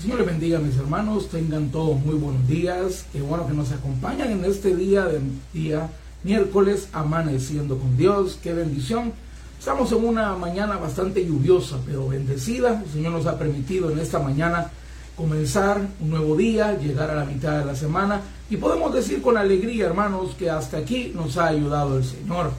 Señor 0.00 0.20
le 0.20 0.26
bendiga 0.26 0.60
mis 0.60 0.76
hermanos, 0.76 1.28
tengan 1.28 1.70
todos 1.70 1.98
muy 2.00 2.14
buenos 2.14 2.46
días, 2.46 3.04
qué 3.12 3.20
bueno 3.20 3.48
que 3.48 3.52
nos 3.52 3.72
acompañan 3.72 4.30
en 4.30 4.44
este 4.44 4.76
día 4.76 5.06
de 5.06 5.20
día 5.52 5.90
miércoles 6.22 6.88
amaneciendo 6.92 7.76
con 7.78 7.96
Dios, 7.96 8.38
qué 8.40 8.52
bendición. 8.52 9.12
Estamos 9.58 9.90
en 9.90 10.04
una 10.04 10.36
mañana 10.36 10.76
bastante 10.76 11.26
lluviosa, 11.26 11.78
pero 11.84 12.06
bendecida. 12.06 12.80
El 12.80 12.92
Señor 12.92 13.10
nos 13.10 13.26
ha 13.26 13.36
permitido 13.40 13.90
en 13.90 13.98
esta 13.98 14.20
mañana 14.20 14.70
comenzar 15.16 15.80
un 16.00 16.10
nuevo 16.10 16.36
día, 16.36 16.78
llegar 16.78 17.10
a 17.10 17.16
la 17.16 17.24
mitad 17.24 17.58
de 17.58 17.64
la 17.64 17.74
semana 17.74 18.20
y 18.48 18.56
podemos 18.56 18.94
decir 18.94 19.20
con 19.20 19.36
alegría, 19.36 19.86
hermanos, 19.86 20.36
que 20.38 20.48
hasta 20.48 20.76
aquí 20.76 21.10
nos 21.12 21.36
ha 21.38 21.48
ayudado 21.48 21.98
el 21.98 22.04
Señor. 22.04 22.52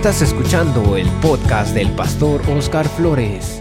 Estás 0.00 0.22
escuchando 0.22 0.96
el 0.96 1.06
podcast 1.20 1.74
del 1.74 1.90
pastor 1.90 2.40
Oscar 2.48 2.88
Flores. 2.88 3.60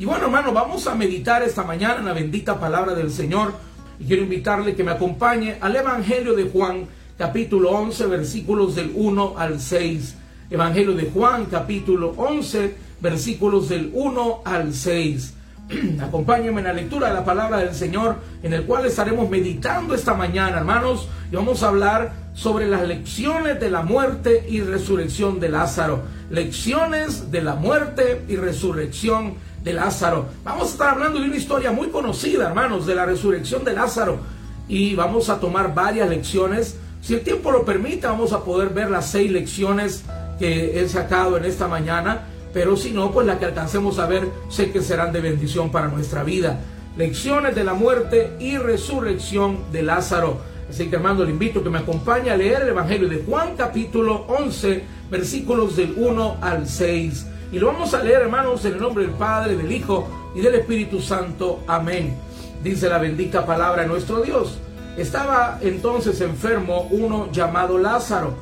Y 0.00 0.04
bueno, 0.04 0.24
hermano, 0.24 0.52
vamos 0.52 0.88
a 0.88 0.96
meditar 0.96 1.44
esta 1.44 1.62
mañana 1.62 2.00
en 2.00 2.06
la 2.06 2.12
bendita 2.12 2.58
palabra 2.58 2.92
del 2.92 3.12
Señor. 3.12 3.54
Y 4.00 4.06
quiero 4.06 4.24
invitarle 4.24 4.74
que 4.74 4.82
me 4.82 4.90
acompañe 4.90 5.58
al 5.60 5.76
Evangelio 5.76 6.34
de 6.34 6.50
Juan, 6.50 6.88
capítulo 7.16 7.70
11, 7.70 8.06
versículos 8.06 8.74
del 8.74 8.90
1 8.96 9.34
al 9.38 9.60
6. 9.60 10.16
Evangelio 10.50 10.94
de 10.94 11.08
Juan, 11.08 11.44
capítulo 11.44 12.12
11, 12.16 12.74
versículos 13.00 13.68
del 13.68 13.92
1 13.94 14.40
al 14.44 14.74
6. 14.74 15.34
Acompáñenme 16.00 16.62
en 16.62 16.66
la 16.66 16.72
lectura 16.72 17.10
de 17.10 17.14
la 17.14 17.24
palabra 17.24 17.58
del 17.58 17.76
Señor, 17.76 18.16
en 18.42 18.52
el 18.52 18.64
cual 18.64 18.84
estaremos 18.86 19.30
meditando 19.30 19.94
esta 19.94 20.14
mañana, 20.14 20.58
hermanos, 20.58 21.08
y 21.30 21.36
vamos 21.36 21.62
a 21.62 21.68
hablar 21.68 22.25
sobre 22.36 22.68
las 22.68 22.86
lecciones 22.86 23.58
de 23.58 23.68
la 23.68 23.82
muerte 23.82 24.46
y 24.48 24.60
resurrección 24.60 25.40
de 25.40 25.48
Lázaro. 25.48 26.02
Lecciones 26.30 27.32
de 27.32 27.42
la 27.42 27.56
muerte 27.56 28.22
y 28.28 28.36
resurrección 28.36 29.34
de 29.64 29.72
Lázaro. 29.72 30.26
Vamos 30.44 30.68
a 30.68 30.70
estar 30.70 30.88
hablando 30.90 31.18
de 31.18 31.24
una 31.24 31.36
historia 31.36 31.72
muy 31.72 31.88
conocida, 31.88 32.46
hermanos, 32.46 32.86
de 32.86 32.94
la 32.94 33.06
resurrección 33.06 33.64
de 33.64 33.72
Lázaro. 33.72 34.20
Y 34.68 34.94
vamos 34.94 35.28
a 35.28 35.40
tomar 35.40 35.74
varias 35.74 36.08
lecciones. 36.08 36.76
Si 37.00 37.14
el 37.14 37.22
tiempo 37.22 37.50
lo 37.50 37.64
permite, 37.64 38.06
vamos 38.06 38.32
a 38.32 38.44
poder 38.44 38.68
ver 38.68 38.90
las 38.90 39.10
seis 39.10 39.32
lecciones 39.32 40.04
que 40.38 40.80
he 40.80 40.88
sacado 40.88 41.36
en 41.36 41.46
esta 41.46 41.66
mañana 41.66 42.26
pero 42.56 42.74
si 42.74 42.90
no, 42.90 43.12
pues 43.12 43.26
las 43.26 43.36
que 43.36 43.44
alcancemos 43.44 43.98
a 43.98 44.06
ver, 44.06 44.30
sé 44.48 44.72
que 44.72 44.80
serán 44.80 45.12
de 45.12 45.20
bendición 45.20 45.70
para 45.70 45.88
nuestra 45.88 46.24
vida. 46.24 46.58
Lecciones 46.96 47.54
de 47.54 47.64
la 47.64 47.74
muerte 47.74 48.32
y 48.40 48.56
resurrección 48.56 49.70
de 49.72 49.82
Lázaro. 49.82 50.38
Así 50.68 50.88
que 50.88 50.96
hermano, 50.96 51.24
le 51.24 51.30
invito 51.30 51.60
a 51.60 51.62
que 51.62 51.70
me 51.70 51.78
acompañe 51.78 52.30
a 52.30 52.36
leer 52.36 52.62
el 52.62 52.68
Evangelio 52.68 53.08
de 53.08 53.22
Juan 53.24 53.54
capítulo 53.56 54.24
11, 54.28 54.84
versículos 55.10 55.76
del 55.76 55.94
1 55.96 56.38
al 56.40 56.68
6. 56.68 57.26
Y 57.52 57.58
lo 57.58 57.68
vamos 57.68 57.94
a 57.94 58.02
leer, 58.02 58.22
hermanos, 58.22 58.64
en 58.64 58.74
el 58.74 58.80
nombre 58.80 59.04
del 59.04 59.14
Padre, 59.14 59.56
del 59.56 59.70
Hijo 59.70 60.08
y 60.34 60.40
del 60.40 60.56
Espíritu 60.56 61.00
Santo. 61.00 61.60
Amén. 61.68 62.16
Dice 62.62 62.88
la 62.88 62.98
bendita 62.98 63.46
palabra 63.46 63.82
de 63.82 63.88
nuestro 63.88 64.20
Dios. 64.20 64.58
Estaba 64.96 65.58
entonces 65.62 66.20
enfermo 66.20 66.88
uno 66.90 67.30
llamado 67.30 67.78
Lázaro, 67.78 68.34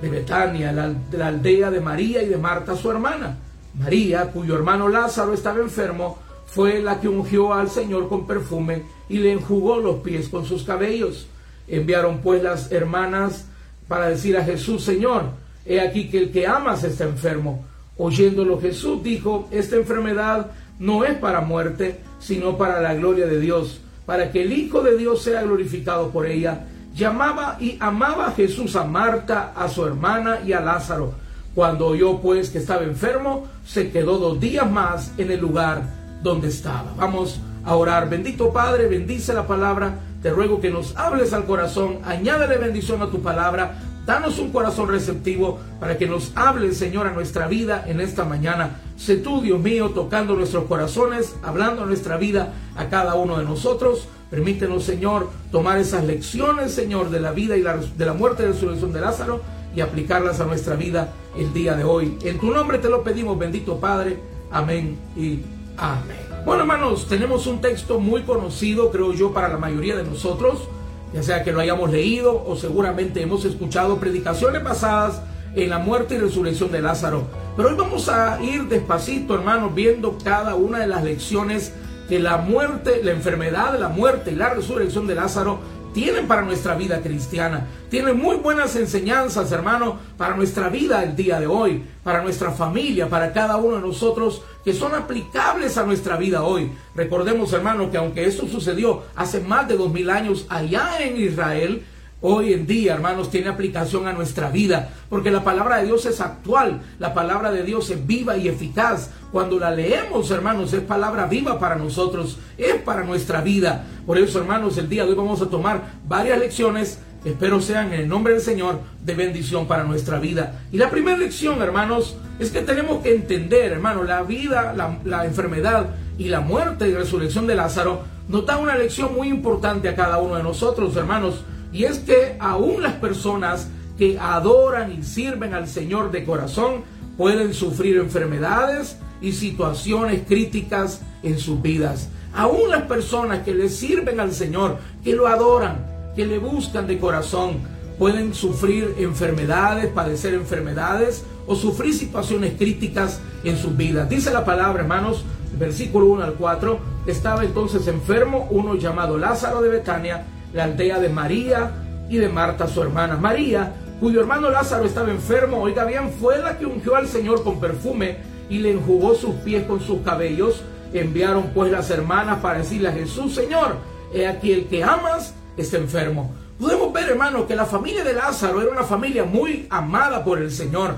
de 0.00 0.08
Betania, 0.08 0.72
de 0.72 1.18
la 1.18 1.26
aldea 1.26 1.70
de 1.70 1.80
María 1.80 2.22
y 2.22 2.28
de 2.28 2.38
Marta, 2.38 2.74
su 2.74 2.90
hermana. 2.90 3.36
María, 3.74 4.30
cuyo 4.30 4.54
hermano 4.54 4.88
Lázaro 4.88 5.34
estaba 5.34 5.58
enfermo, 5.58 6.18
fue 6.46 6.80
la 6.80 7.00
que 7.00 7.08
ungió 7.08 7.52
al 7.52 7.68
Señor 7.68 8.08
con 8.08 8.26
perfume 8.26 8.84
y 9.08 9.18
le 9.18 9.32
enjugó 9.32 9.78
los 9.78 9.96
pies 9.96 10.30
con 10.30 10.46
sus 10.46 10.62
cabellos. 10.62 11.26
Enviaron 11.68 12.18
pues 12.18 12.42
las 12.42 12.72
hermanas 12.72 13.46
para 13.88 14.08
decir 14.08 14.36
a 14.36 14.44
Jesús, 14.44 14.84
Señor, 14.84 15.30
he 15.64 15.80
aquí 15.80 16.08
que 16.08 16.18
el 16.18 16.30
que 16.30 16.46
amas 16.46 16.84
está 16.84 17.04
enfermo. 17.04 17.64
Oyéndolo 17.98 18.60
Jesús 18.60 19.02
dijo, 19.02 19.48
esta 19.50 19.76
enfermedad 19.76 20.50
no 20.78 21.04
es 21.04 21.16
para 21.18 21.40
muerte, 21.40 22.00
sino 22.18 22.58
para 22.58 22.80
la 22.80 22.94
gloria 22.94 23.26
de 23.26 23.40
Dios, 23.40 23.80
para 24.04 24.30
que 24.30 24.42
el 24.42 24.52
Hijo 24.52 24.82
de 24.82 24.96
Dios 24.96 25.22
sea 25.22 25.42
glorificado 25.42 26.10
por 26.10 26.26
ella. 26.26 26.66
Llamaba 26.94 27.56
y 27.60 27.76
amaba 27.80 28.32
Jesús 28.32 28.76
a 28.76 28.84
Marta, 28.84 29.52
a 29.54 29.68
su 29.68 29.84
hermana 29.84 30.40
y 30.46 30.52
a 30.52 30.60
Lázaro. 30.60 31.14
Cuando 31.54 31.86
oyó 31.86 32.20
pues 32.20 32.50
que 32.50 32.58
estaba 32.58 32.84
enfermo, 32.84 33.46
se 33.66 33.90
quedó 33.90 34.18
dos 34.18 34.38
días 34.38 34.70
más 34.70 35.12
en 35.16 35.30
el 35.30 35.40
lugar 35.40 35.82
donde 36.22 36.48
estaba. 36.48 36.92
Vamos 36.96 37.40
a 37.64 37.74
orar. 37.74 38.08
Bendito 38.08 38.52
Padre, 38.52 38.88
bendice 38.88 39.32
la 39.32 39.46
palabra. 39.46 39.94
Te 40.26 40.32
ruego 40.32 40.60
que 40.60 40.70
nos 40.70 40.96
hables 40.96 41.32
al 41.32 41.44
corazón, 41.44 42.00
añádele 42.04 42.58
bendición 42.58 43.00
a 43.00 43.10
tu 43.10 43.22
palabra. 43.22 43.78
Danos 44.06 44.40
un 44.40 44.50
corazón 44.50 44.88
receptivo 44.88 45.60
para 45.78 45.96
que 45.98 46.08
nos 46.08 46.32
hables, 46.34 46.76
Señor, 46.76 47.06
a 47.06 47.12
nuestra 47.12 47.46
vida 47.46 47.84
en 47.86 48.00
esta 48.00 48.24
mañana. 48.24 48.80
Sé 48.96 49.18
tú, 49.18 49.40
Dios 49.40 49.60
mío, 49.60 49.90
tocando 49.90 50.34
nuestros 50.34 50.64
corazones, 50.64 51.36
hablando 51.44 51.84
a 51.84 51.86
nuestra 51.86 52.16
vida 52.16 52.54
a 52.76 52.88
cada 52.88 53.14
uno 53.14 53.38
de 53.38 53.44
nosotros. 53.44 54.08
Permítenos, 54.28 54.82
Señor, 54.82 55.30
tomar 55.52 55.78
esas 55.78 56.02
lecciones, 56.02 56.72
Señor, 56.72 57.10
de 57.10 57.20
la 57.20 57.30
vida 57.30 57.56
y 57.56 57.62
de 57.62 58.04
la 58.04 58.12
muerte 58.12 58.42
y 58.42 58.46
resurrección 58.46 58.92
de 58.92 59.02
Lázaro 59.02 59.42
y 59.76 59.80
aplicarlas 59.80 60.40
a 60.40 60.46
nuestra 60.46 60.74
vida 60.74 61.12
el 61.38 61.52
día 61.52 61.76
de 61.76 61.84
hoy. 61.84 62.18
En 62.24 62.40
tu 62.40 62.50
nombre 62.50 62.78
te 62.78 62.88
lo 62.88 63.04
pedimos, 63.04 63.38
bendito 63.38 63.78
Padre. 63.78 64.18
Amén 64.50 64.98
y 65.16 65.38
amén. 65.76 66.35
Bueno, 66.46 66.62
hermanos, 66.62 67.08
tenemos 67.08 67.48
un 67.48 67.60
texto 67.60 67.98
muy 67.98 68.22
conocido, 68.22 68.92
creo 68.92 69.12
yo, 69.12 69.32
para 69.32 69.48
la 69.48 69.58
mayoría 69.58 69.96
de 69.96 70.04
nosotros, 70.04 70.68
ya 71.12 71.20
sea 71.20 71.42
que 71.42 71.50
lo 71.50 71.58
hayamos 71.58 71.90
leído 71.90 72.44
o 72.46 72.54
seguramente 72.54 73.20
hemos 73.20 73.44
escuchado 73.44 73.98
predicaciones 73.98 74.62
basadas 74.62 75.22
en 75.56 75.70
la 75.70 75.80
muerte 75.80 76.14
y 76.14 76.18
resurrección 76.18 76.70
de 76.70 76.82
Lázaro. 76.82 77.24
Pero 77.56 77.70
hoy 77.70 77.74
vamos 77.74 78.08
a 78.08 78.40
ir 78.40 78.68
despacito, 78.68 79.34
hermanos, 79.34 79.74
viendo 79.74 80.18
cada 80.22 80.54
una 80.54 80.78
de 80.78 80.86
las 80.86 81.02
lecciones 81.02 81.72
que 82.08 82.20
la 82.20 82.36
muerte, 82.36 83.00
la 83.02 83.10
enfermedad, 83.10 83.76
la 83.76 83.88
muerte 83.88 84.30
y 84.30 84.36
la 84.36 84.50
resurrección 84.50 85.08
de 85.08 85.16
Lázaro 85.16 85.58
tienen 85.96 86.28
para 86.28 86.42
nuestra 86.42 86.74
vida 86.74 87.00
cristiana. 87.00 87.68
Tienen 87.88 88.18
muy 88.18 88.36
buenas 88.36 88.76
enseñanzas, 88.76 89.50
hermano, 89.50 89.98
para 90.18 90.36
nuestra 90.36 90.68
vida 90.68 91.02
el 91.02 91.16
día 91.16 91.40
de 91.40 91.46
hoy, 91.46 91.86
para 92.04 92.20
nuestra 92.20 92.50
familia, 92.50 93.08
para 93.08 93.32
cada 93.32 93.56
uno 93.56 93.76
de 93.76 93.80
nosotros, 93.80 94.42
que 94.62 94.74
son 94.74 94.94
aplicables 94.94 95.78
a 95.78 95.84
nuestra 95.84 96.18
vida 96.18 96.42
hoy. 96.42 96.70
Recordemos, 96.94 97.50
hermano, 97.54 97.90
que 97.90 97.96
aunque 97.96 98.26
esto 98.26 98.46
sucedió 98.46 99.04
hace 99.14 99.40
más 99.40 99.68
de 99.68 99.78
dos 99.78 99.90
mil 99.90 100.10
años 100.10 100.44
allá 100.50 101.00
en 101.00 101.16
Israel, 101.16 101.82
hoy 102.28 102.52
en 102.52 102.66
día, 102.66 102.94
hermanos, 102.94 103.30
tiene 103.30 103.48
aplicación 103.48 104.08
a 104.08 104.12
nuestra 104.12 104.50
vida, 104.50 104.90
porque 105.08 105.30
la 105.30 105.44
palabra 105.44 105.76
de 105.76 105.84
Dios 105.84 106.06
es 106.06 106.20
actual, 106.20 106.82
la 106.98 107.14
palabra 107.14 107.52
de 107.52 107.62
Dios 107.62 107.88
es 107.90 108.04
viva 108.04 108.36
y 108.36 108.48
eficaz. 108.48 109.10
Cuando 109.30 109.60
la 109.60 109.70
leemos, 109.70 110.28
hermanos, 110.32 110.72
es 110.72 110.80
palabra 110.80 111.26
viva 111.26 111.60
para 111.60 111.76
nosotros, 111.76 112.38
es 112.58 112.74
para 112.82 113.04
nuestra 113.04 113.42
vida. 113.42 113.84
Por 114.04 114.18
eso, 114.18 114.40
hermanos, 114.40 114.76
el 114.76 114.88
día 114.88 115.04
de 115.04 115.10
hoy 115.10 115.16
vamos 115.16 115.40
a 115.40 115.48
tomar 115.48 115.82
varias 116.08 116.40
lecciones, 116.40 116.98
espero 117.24 117.60
sean 117.60 117.92
en 117.92 118.00
el 118.00 118.08
nombre 118.08 118.32
del 118.32 118.42
Señor, 118.42 118.80
de 119.04 119.14
bendición 119.14 119.68
para 119.68 119.84
nuestra 119.84 120.18
vida. 120.18 120.62
Y 120.72 120.78
la 120.78 120.90
primera 120.90 121.16
lección, 121.16 121.62
hermanos, 121.62 122.16
es 122.40 122.50
que 122.50 122.62
tenemos 122.62 123.04
que 123.04 123.14
entender, 123.14 123.70
hermanos, 123.70 124.04
la 124.04 124.24
vida, 124.24 124.74
la, 125.04 125.24
enfermedad 125.24 125.90
y 126.18 126.24
la 126.24 126.40
muerte 126.40 126.88
y 126.88 126.92
resurrección 126.92 127.46
de 127.46 127.54
Lázaro 127.54 128.02
nos 128.28 128.44
da 128.44 128.56
una 128.56 128.74
lección 128.74 129.14
muy 129.14 129.28
importante 129.28 129.88
a 129.88 129.94
cada 129.94 130.18
uno 130.18 130.34
de 130.34 130.42
nosotros, 130.42 130.96
hermanos 130.96 131.44
y 131.76 131.84
es 131.84 131.98
que 131.98 132.36
aún 132.40 132.82
las 132.82 132.94
personas 132.94 133.68
que 133.98 134.18
adoran 134.18 134.92
y 134.92 135.02
sirven 135.02 135.52
al 135.52 135.68
Señor 135.68 136.10
de 136.10 136.24
corazón 136.24 136.84
pueden 137.18 137.52
sufrir 137.52 137.98
enfermedades 137.98 138.96
y 139.20 139.32
situaciones 139.32 140.22
críticas 140.26 141.02
en 141.22 141.38
sus 141.38 141.60
vidas. 141.60 142.08
Aún 142.34 142.70
las 142.70 142.84
personas 142.84 143.42
que 143.42 143.54
le 143.54 143.68
sirven 143.68 144.20
al 144.20 144.32
Señor, 144.32 144.78
que 145.04 145.14
lo 145.14 145.26
adoran, 145.26 145.84
que 146.16 146.24
le 146.24 146.38
buscan 146.38 146.86
de 146.86 146.98
corazón, 146.98 147.58
pueden 147.98 148.32
sufrir 148.32 148.94
enfermedades, 148.98 149.86
padecer 149.88 150.32
enfermedades 150.32 151.24
o 151.46 151.56
sufrir 151.56 151.92
situaciones 151.92 152.54
críticas 152.56 153.20
en 153.44 153.58
sus 153.58 153.76
vidas. 153.76 154.08
Dice 154.08 154.32
la 154.32 154.46
palabra, 154.46 154.82
hermanos, 154.82 155.24
versículo 155.58 156.06
1 156.06 156.24
al 156.24 156.34
4, 156.34 156.78
estaba 157.06 157.44
entonces 157.44 157.86
enfermo 157.86 158.48
uno 158.50 158.76
llamado 158.76 159.18
Lázaro 159.18 159.60
de 159.60 159.68
Betania, 159.68 160.24
la 160.56 160.64
aldea 160.64 160.98
de 160.98 161.10
María 161.10 161.70
y 162.08 162.16
de 162.16 162.30
Marta, 162.30 162.66
su 162.66 162.82
hermana. 162.82 163.18
María, 163.18 163.74
cuyo 164.00 164.20
hermano 164.20 164.48
Lázaro 164.48 164.86
estaba 164.86 165.10
enfermo, 165.10 165.60
oiga 165.60 165.84
bien, 165.84 166.10
fue 166.18 166.38
la 166.38 166.56
que 166.56 166.64
ungió 166.64 166.96
al 166.96 167.06
Señor 167.06 167.44
con 167.44 167.60
perfume 167.60 168.16
y 168.48 168.58
le 168.58 168.72
enjugó 168.72 169.14
sus 169.14 169.34
pies 169.36 169.64
con 169.66 169.80
sus 169.80 170.00
cabellos. 170.00 170.62
Enviaron 170.94 171.50
pues 171.54 171.70
las 171.70 171.90
hermanas 171.90 172.38
para 172.40 172.58
decirle 172.58 172.88
a 172.88 172.92
Jesús, 172.92 173.34
Señor, 173.34 173.76
he 174.14 174.26
aquí 174.26 174.50
el 174.50 174.66
que 174.66 174.82
amas 174.82 175.34
está 175.58 175.76
enfermo. 175.76 176.34
Podemos 176.58 176.90
ver, 176.90 177.10
hermano, 177.10 177.46
que 177.46 177.54
la 177.54 177.66
familia 177.66 178.02
de 178.02 178.14
Lázaro 178.14 178.62
era 178.62 178.70
una 178.70 178.84
familia 178.84 179.24
muy 179.24 179.66
amada 179.68 180.24
por 180.24 180.38
el 180.38 180.50
Señor. 180.50 180.94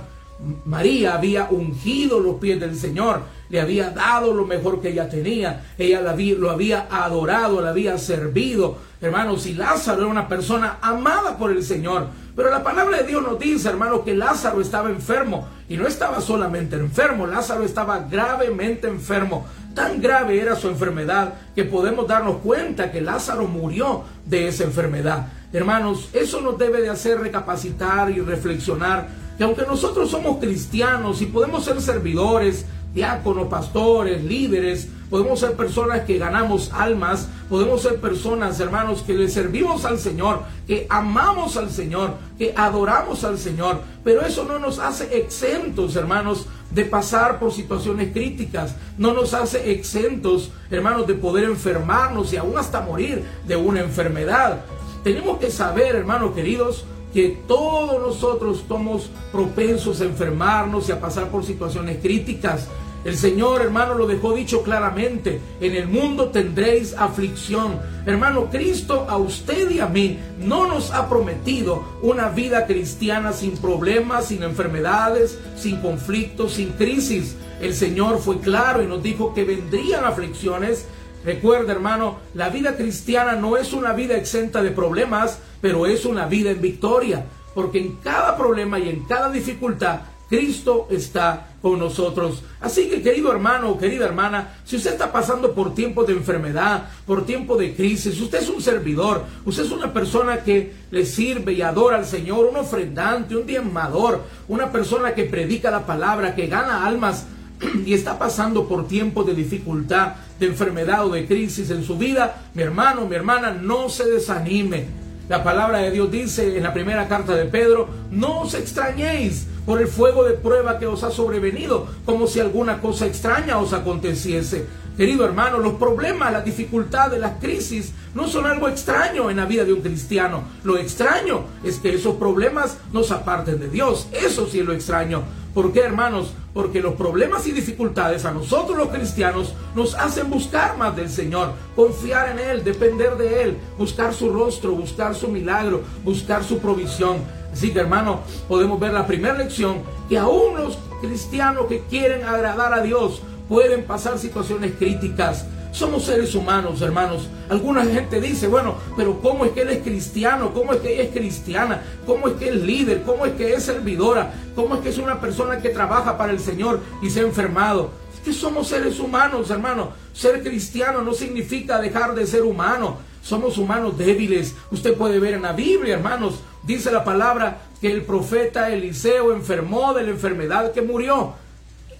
María 0.66 1.14
había 1.14 1.48
ungido 1.50 2.20
los 2.20 2.36
pies 2.36 2.60
del 2.60 2.76
Señor, 2.76 3.22
le 3.48 3.60
había 3.60 3.90
dado 3.90 4.32
lo 4.32 4.46
mejor 4.46 4.80
que 4.80 4.90
ella 4.90 5.08
tenía, 5.08 5.64
ella 5.76 6.00
lo 6.00 6.50
había 6.50 6.86
adorado, 6.88 7.60
la 7.60 7.70
había 7.70 7.98
servido, 7.98 8.76
Hermanos, 9.00 9.42
si 9.42 9.54
Lázaro 9.54 10.00
era 10.00 10.10
una 10.10 10.26
persona 10.26 10.78
amada 10.80 11.36
por 11.38 11.52
el 11.52 11.62
Señor, 11.62 12.08
pero 12.34 12.50
la 12.50 12.64
palabra 12.64 12.98
de 12.98 13.04
Dios 13.04 13.22
nos 13.22 13.38
dice, 13.38 13.68
hermano, 13.68 14.02
que 14.02 14.16
Lázaro 14.16 14.60
estaba 14.60 14.90
enfermo 14.90 15.46
y 15.68 15.76
no 15.76 15.86
estaba 15.86 16.20
solamente 16.20 16.74
enfermo, 16.74 17.24
Lázaro 17.24 17.62
estaba 17.62 18.00
gravemente 18.00 18.88
enfermo. 18.88 19.46
Tan 19.72 20.00
grave 20.00 20.40
era 20.40 20.56
su 20.56 20.68
enfermedad 20.68 21.34
que 21.54 21.62
podemos 21.64 22.08
darnos 22.08 22.38
cuenta 22.38 22.90
que 22.90 23.00
Lázaro 23.00 23.46
murió 23.46 24.02
de 24.26 24.48
esa 24.48 24.64
enfermedad. 24.64 25.28
Hermanos, 25.52 26.08
eso 26.12 26.40
nos 26.40 26.58
debe 26.58 26.80
de 26.80 26.90
hacer 26.90 27.20
recapacitar 27.20 28.10
y 28.10 28.20
reflexionar 28.20 29.06
que 29.38 29.44
aunque 29.44 29.62
nosotros 29.62 30.10
somos 30.10 30.38
cristianos 30.38 31.22
y 31.22 31.26
podemos 31.26 31.64
ser 31.64 31.80
servidores, 31.80 32.66
diáconos, 32.94 33.48
pastores, 33.48 34.24
líderes, 34.24 34.88
podemos 35.10 35.40
ser 35.40 35.54
personas 35.54 36.02
que 36.02 36.18
ganamos 36.18 36.70
almas, 36.72 37.28
podemos 37.48 37.82
ser 37.82 38.00
personas, 38.00 38.60
hermanos, 38.60 39.02
que 39.02 39.14
le 39.14 39.28
servimos 39.28 39.84
al 39.84 39.98
Señor, 39.98 40.42
que 40.66 40.86
amamos 40.90 41.56
al 41.56 41.70
Señor, 41.70 42.14
que 42.36 42.52
adoramos 42.56 43.24
al 43.24 43.38
Señor, 43.38 43.80
pero 44.04 44.22
eso 44.22 44.44
no 44.44 44.58
nos 44.58 44.78
hace 44.78 45.18
exentos, 45.18 45.96
hermanos, 45.96 46.46
de 46.70 46.84
pasar 46.84 47.38
por 47.38 47.52
situaciones 47.52 48.12
críticas, 48.12 48.74
no 48.98 49.14
nos 49.14 49.32
hace 49.32 49.72
exentos, 49.72 50.50
hermanos, 50.70 51.06
de 51.06 51.14
poder 51.14 51.44
enfermarnos 51.44 52.32
y 52.32 52.36
aún 52.36 52.58
hasta 52.58 52.82
morir 52.82 53.24
de 53.46 53.56
una 53.56 53.80
enfermedad. 53.80 54.60
Tenemos 55.02 55.38
que 55.38 55.50
saber, 55.50 55.96
hermanos 55.96 56.34
queridos, 56.34 56.84
que 57.18 57.36
todos 57.48 58.00
nosotros 58.00 58.62
somos 58.68 59.10
propensos 59.32 60.00
a 60.00 60.04
enfermarnos 60.04 60.88
y 60.88 60.92
a 60.92 61.00
pasar 61.00 61.32
por 61.32 61.44
situaciones 61.44 61.98
críticas. 62.00 62.68
El 63.04 63.16
Señor, 63.16 63.60
hermano, 63.60 63.94
lo 63.94 64.06
dejó 64.06 64.34
dicho 64.34 64.62
claramente. 64.62 65.40
En 65.60 65.74
el 65.74 65.88
mundo 65.88 66.28
tendréis 66.28 66.94
aflicción. 66.96 67.80
Hermano, 68.06 68.48
Cristo 68.52 69.04
a 69.08 69.16
usted 69.16 69.68
y 69.68 69.80
a 69.80 69.86
mí 69.86 70.16
no 70.38 70.68
nos 70.68 70.92
ha 70.92 71.08
prometido 71.08 71.82
una 72.02 72.28
vida 72.28 72.68
cristiana 72.68 73.32
sin 73.32 73.56
problemas, 73.56 74.26
sin 74.26 74.44
enfermedades, 74.44 75.40
sin 75.56 75.80
conflictos, 75.80 76.52
sin 76.52 76.68
crisis. 76.74 77.34
El 77.60 77.74
Señor 77.74 78.20
fue 78.20 78.38
claro 78.38 78.80
y 78.80 78.86
nos 78.86 79.02
dijo 79.02 79.34
que 79.34 79.42
vendrían 79.42 80.04
aflicciones. 80.04 80.86
Recuerda, 81.24 81.72
hermano, 81.72 82.18
la 82.34 82.48
vida 82.48 82.76
cristiana 82.76 83.34
no 83.34 83.56
es 83.56 83.72
una 83.72 83.92
vida 83.92 84.16
exenta 84.16 84.62
de 84.62 84.70
problemas, 84.70 85.40
pero 85.60 85.86
es 85.86 86.04
una 86.04 86.26
vida 86.26 86.50
en 86.50 86.60
victoria. 86.60 87.24
Porque 87.54 87.78
en 87.78 87.96
cada 87.96 88.36
problema 88.36 88.78
y 88.78 88.88
en 88.88 89.04
cada 89.04 89.30
dificultad 89.30 90.00
Cristo 90.28 90.86
está 90.90 91.48
con 91.62 91.78
nosotros. 91.78 92.42
Así 92.60 92.88
que 92.88 93.02
querido 93.02 93.32
hermano 93.32 93.70
o 93.70 93.78
querida 93.78 94.04
hermana, 94.04 94.56
si 94.64 94.76
usted 94.76 94.92
está 94.92 95.10
pasando 95.10 95.54
por 95.54 95.74
tiempos 95.74 96.06
de 96.06 96.12
enfermedad, 96.12 96.90
por 97.06 97.24
tiempo 97.24 97.56
de 97.56 97.74
crisis, 97.74 98.20
usted 98.20 98.42
es 98.42 98.48
un 98.48 98.60
servidor, 98.60 99.24
usted 99.46 99.64
es 99.64 99.70
una 99.70 99.92
persona 99.92 100.44
que 100.44 100.74
le 100.90 101.06
sirve 101.06 101.54
y 101.54 101.62
adora 101.62 101.96
al 101.96 102.04
Señor, 102.04 102.46
un 102.46 102.56
ofrendante, 102.56 103.36
un 103.36 103.46
diezmador, 103.46 104.22
una 104.48 104.70
persona 104.70 105.14
que 105.14 105.24
predica 105.24 105.70
la 105.70 105.86
palabra, 105.86 106.34
que 106.34 106.46
gana 106.46 106.86
almas 106.86 107.26
y 107.86 107.94
está 107.94 108.18
pasando 108.18 108.68
por 108.68 108.86
tiempos 108.86 109.26
de 109.26 109.34
dificultad, 109.34 110.12
de 110.38 110.46
enfermedad 110.46 111.06
o 111.06 111.08
de 111.08 111.26
crisis 111.26 111.70
en 111.70 111.82
su 111.82 111.96
vida, 111.96 112.50
mi 112.52 112.62
hermano, 112.62 113.06
mi 113.06 113.16
hermana, 113.16 113.50
no 113.50 113.88
se 113.88 114.04
desanime. 114.04 115.07
La 115.28 115.44
palabra 115.44 115.80
de 115.80 115.90
Dios 115.90 116.10
dice 116.10 116.56
en 116.56 116.62
la 116.62 116.72
primera 116.72 117.06
carta 117.06 117.34
de 117.34 117.44
Pedro, 117.44 117.88
no 118.10 118.40
os 118.40 118.54
extrañéis 118.54 119.46
por 119.66 119.78
el 119.78 119.86
fuego 119.86 120.24
de 120.24 120.32
prueba 120.32 120.78
que 120.78 120.86
os 120.86 121.02
ha 121.04 121.10
sobrevenido, 121.10 121.86
como 122.06 122.26
si 122.26 122.40
alguna 122.40 122.80
cosa 122.80 123.06
extraña 123.06 123.58
os 123.58 123.74
aconteciese. 123.74 124.66
Querido 124.96 125.26
hermano, 125.26 125.58
los 125.58 125.74
problemas, 125.74 126.32
las 126.32 126.46
dificultades, 126.46 127.20
las 127.20 127.38
crisis 127.38 127.92
no 128.14 128.26
son 128.26 128.46
algo 128.46 128.68
extraño 128.68 129.28
en 129.28 129.36
la 129.36 129.44
vida 129.44 129.66
de 129.66 129.74
un 129.74 129.82
cristiano. 129.82 130.44
Lo 130.64 130.78
extraño 130.78 131.44
es 131.62 131.78
que 131.78 131.94
esos 131.94 132.16
problemas 132.16 132.78
nos 132.92 133.12
aparten 133.12 133.60
de 133.60 133.68
Dios. 133.68 134.08
Eso 134.12 134.48
sí 134.48 134.60
es 134.60 134.64
lo 134.64 134.72
extraño. 134.72 135.22
¿Por 135.58 135.72
qué, 135.72 135.80
hermanos? 135.80 136.34
Porque 136.54 136.80
los 136.80 136.94
problemas 136.94 137.44
y 137.48 137.50
dificultades 137.50 138.24
a 138.24 138.30
nosotros 138.30 138.78
los 138.78 138.90
cristianos 138.90 139.54
nos 139.74 139.96
hacen 139.96 140.30
buscar 140.30 140.76
más 140.76 140.94
del 140.94 141.10
Señor, 141.10 141.52
confiar 141.74 142.28
en 142.28 142.38
Él, 142.38 142.62
depender 142.62 143.16
de 143.16 143.42
Él, 143.42 143.58
buscar 143.76 144.14
su 144.14 144.30
rostro, 144.30 144.70
buscar 144.70 145.16
su 145.16 145.26
milagro, 145.26 145.82
buscar 146.04 146.44
su 146.44 146.60
provisión. 146.60 147.16
Así 147.52 147.72
que, 147.72 147.80
hermano, 147.80 148.20
podemos 148.46 148.78
ver 148.78 148.92
la 148.92 149.04
primera 149.04 149.34
lección, 149.34 149.82
que 150.08 150.16
aún 150.16 150.56
los 150.56 150.78
cristianos 151.00 151.66
que 151.66 151.80
quieren 151.90 152.22
agradar 152.22 152.72
a 152.72 152.80
Dios 152.80 153.20
pueden 153.48 153.82
pasar 153.82 154.16
situaciones 154.20 154.74
críticas 154.78 155.44
somos 155.72 156.04
seres 156.04 156.34
humanos, 156.34 156.80
hermanos. 156.80 157.28
Alguna 157.48 157.84
gente 157.84 158.20
dice, 158.20 158.46
bueno, 158.46 158.76
pero 158.96 159.20
¿cómo 159.20 159.44
es 159.44 159.52
que 159.52 159.62
él 159.62 159.70
es 159.70 159.82
cristiano? 159.82 160.52
¿Cómo 160.52 160.72
es 160.72 160.80
que 160.80 160.94
ella 160.94 161.04
es 161.04 161.10
cristiana? 161.10 161.82
¿Cómo 162.06 162.28
es 162.28 162.34
que 162.34 162.48
es 162.48 162.56
líder? 162.56 163.02
¿Cómo 163.02 163.26
es 163.26 163.32
que 163.34 163.54
es 163.54 163.64
servidora? 163.64 164.32
¿Cómo 164.54 164.74
es 164.74 164.80
que 164.80 164.88
es 164.88 164.98
una 164.98 165.20
persona 165.20 165.60
que 165.60 165.70
trabaja 165.70 166.16
para 166.16 166.32
el 166.32 166.40
Señor 166.40 166.80
y 167.02 167.10
se 167.10 167.20
ha 167.20 167.24
enfermado? 167.24 167.90
Es 168.14 168.20
que 168.20 168.32
somos 168.32 168.68
seres 168.68 168.98
humanos, 168.98 169.50
hermano. 169.50 169.92
Ser 170.12 170.42
cristiano 170.42 171.02
no 171.02 171.12
significa 171.12 171.80
dejar 171.80 172.14
de 172.14 172.26
ser 172.26 172.42
humano. 172.42 172.98
Somos 173.22 173.58
humanos 173.58 173.98
débiles. 173.98 174.54
Usted 174.70 174.94
puede 174.94 175.20
ver 175.20 175.34
en 175.34 175.42
la 175.42 175.52
Biblia, 175.52 175.94
hermanos, 175.94 176.40
dice 176.64 176.90
la 176.90 177.04
palabra 177.04 177.58
que 177.80 177.92
el 177.92 178.02
profeta 178.02 178.72
Eliseo 178.72 179.32
enfermó 179.32 179.94
de 179.94 180.02
la 180.04 180.10
enfermedad 180.10 180.72
que 180.72 180.82
murió. 180.82 181.34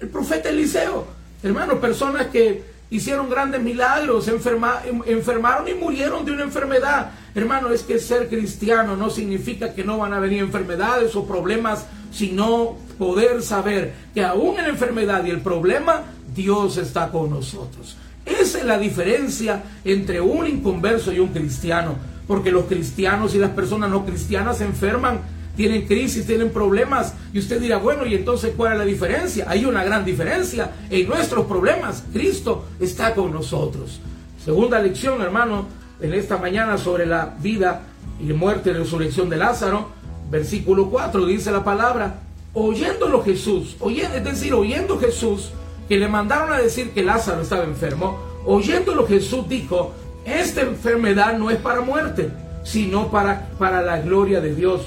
El 0.00 0.08
profeta 0.08 0.48
Eliseo, 0.48 1.06
hermano, 1.42 1.80
personas 1.80 2.26
que 2.28 2.77
hicieron 2.90 3.28
grandes 3.28 3.62
milagros, 3.62 4.28
enfermaron 4.28 5.68
y 5.68 5.74
murieron 5.74 6.24
de 6.24 6.32
una 6.32 6.44
enfermedad. 6.44 7.10
Hermano, 7.34 7.70
es 7.70 7.82
que 7.82 7.98
ser 7.98 8.28
cristiano 8.28 8.96
no 8.96 9.10
significa 9.10 9.74
que 9.74 9.84
no 9.84 9.98
van 9.98 10.12
a 10.12 10.20
venir 10.20 10.40
enfermedades 10.42 11.14
o 11.16 11.26
problemas, 11.26 11.86
sino 12.10 12.76
poder 12.98 13.42
saber 13.42 13.92
que 14.14 14.24
aún 14.24 14.56
en 14.58 14.64
la 14.64 14.70
enfermedad 14.70 15.24
y 15.24 15.30
el 15.30 15.40
problema, 15.40 16.02
Dios 16.34 16.78
está 16.78 17.10
con 17.10 17.30
nosotros. 17.30 17.96
Esa 18.24 18.58
es 18.58 18.64
la 18.64 18.78
diferencia 18.78 19.62
entre 19.84 20.20
un 20.20 20.46
inconverso 20.46 21.12
y 21.12 21.18
un 21.18 21.28
cristiano, 21.28 21.96
porque 22.26 22.50
los 22.50 22.64
cristianos 22.64 23.34
y 23.34 23.38
las 23.38 23.50
personas 23.50 23.90
no 23.90 24.04
cristianas 24.04 24.58
se 24.58 24.64
enferman 24.64 25.20
tienen 25.58 25.88
crisis, 25.88 26.24
tienen 26.24 26.50
problemas. 26.50 27.14
Y 27.32 27.40
usted 27.40 27.60
dirá, 27.60 27.78
bueno, 27.78 28.06
¿y 28.06 28.14
entonces 28.14 28.52
cuál 28.56 28.74
es 28.74 28.78
la 28.78 28.84
diferencia? 28.84 29.44
Hay 29.48 29.64
una 29.64 29.82
gran 29.82 30.04
diferencia. 30.04 30.70
En 30.88 31.08
nuestros 31.08 31.46
problemas, 31.46 32.04
Cristo 32.12 32.66
está 32.78 33.12
con 33.12 33.32
nosotros. 33.32 33.98
Segunda 34.42 34.78
lección, 34.78 35.20
hermano, 35.20 35.66
en 36.00 36.14
esta 36.14 36.36
mañana 36.36 36.78
sobre 36.78 37.06
la 37.06 37.34
vida 37.40 37.80
y 38.20 38.32
muerte 38.32 38.70
y 38.70 38.74
resurrección 38.74 39.28
de 39.28 39.36
Lázaro. 39.36 39.88
Versículo 40.30 40.90
4 40.90 41.26
dice 41.26 41.50
la 41.50 41.64
palabra, 41.64 42.20
oyéndolo 42.54 43.24
Jesús, 43.24 43.74
oyendo, 43.80 44.16
es 44.16 44.22
decir, 44.22 44.54
oyendo 44.54 44.96
Jesús, 45.00 45.50
que 45.88 45.96
le 45.96 46.06
mandaron 46.06 46.52
a 46.52 46.58
decir 46.58 46.92
que 46.92 47.02
Lázaro 47.02 47.42
estaba 47.42 47.64
enfermo, 47.64 48.20
oyéndolo 48.46 49.08
Jesús 49.08 49.48
dijo, 49.48 49.92
esta 50.24 50.60
enfermedad 50.60 51.36
no 51.36 51.50
es 51.50 51.56
para 51.56 51.80
muerte, 51.80 52.30
sino 52.62 53.10
para, 53.10 53.48
para 53.58 53.82
la 53.82 53.98
gloria 53.98 54.40
de 54.40 54.54
Dios 54.54 54.82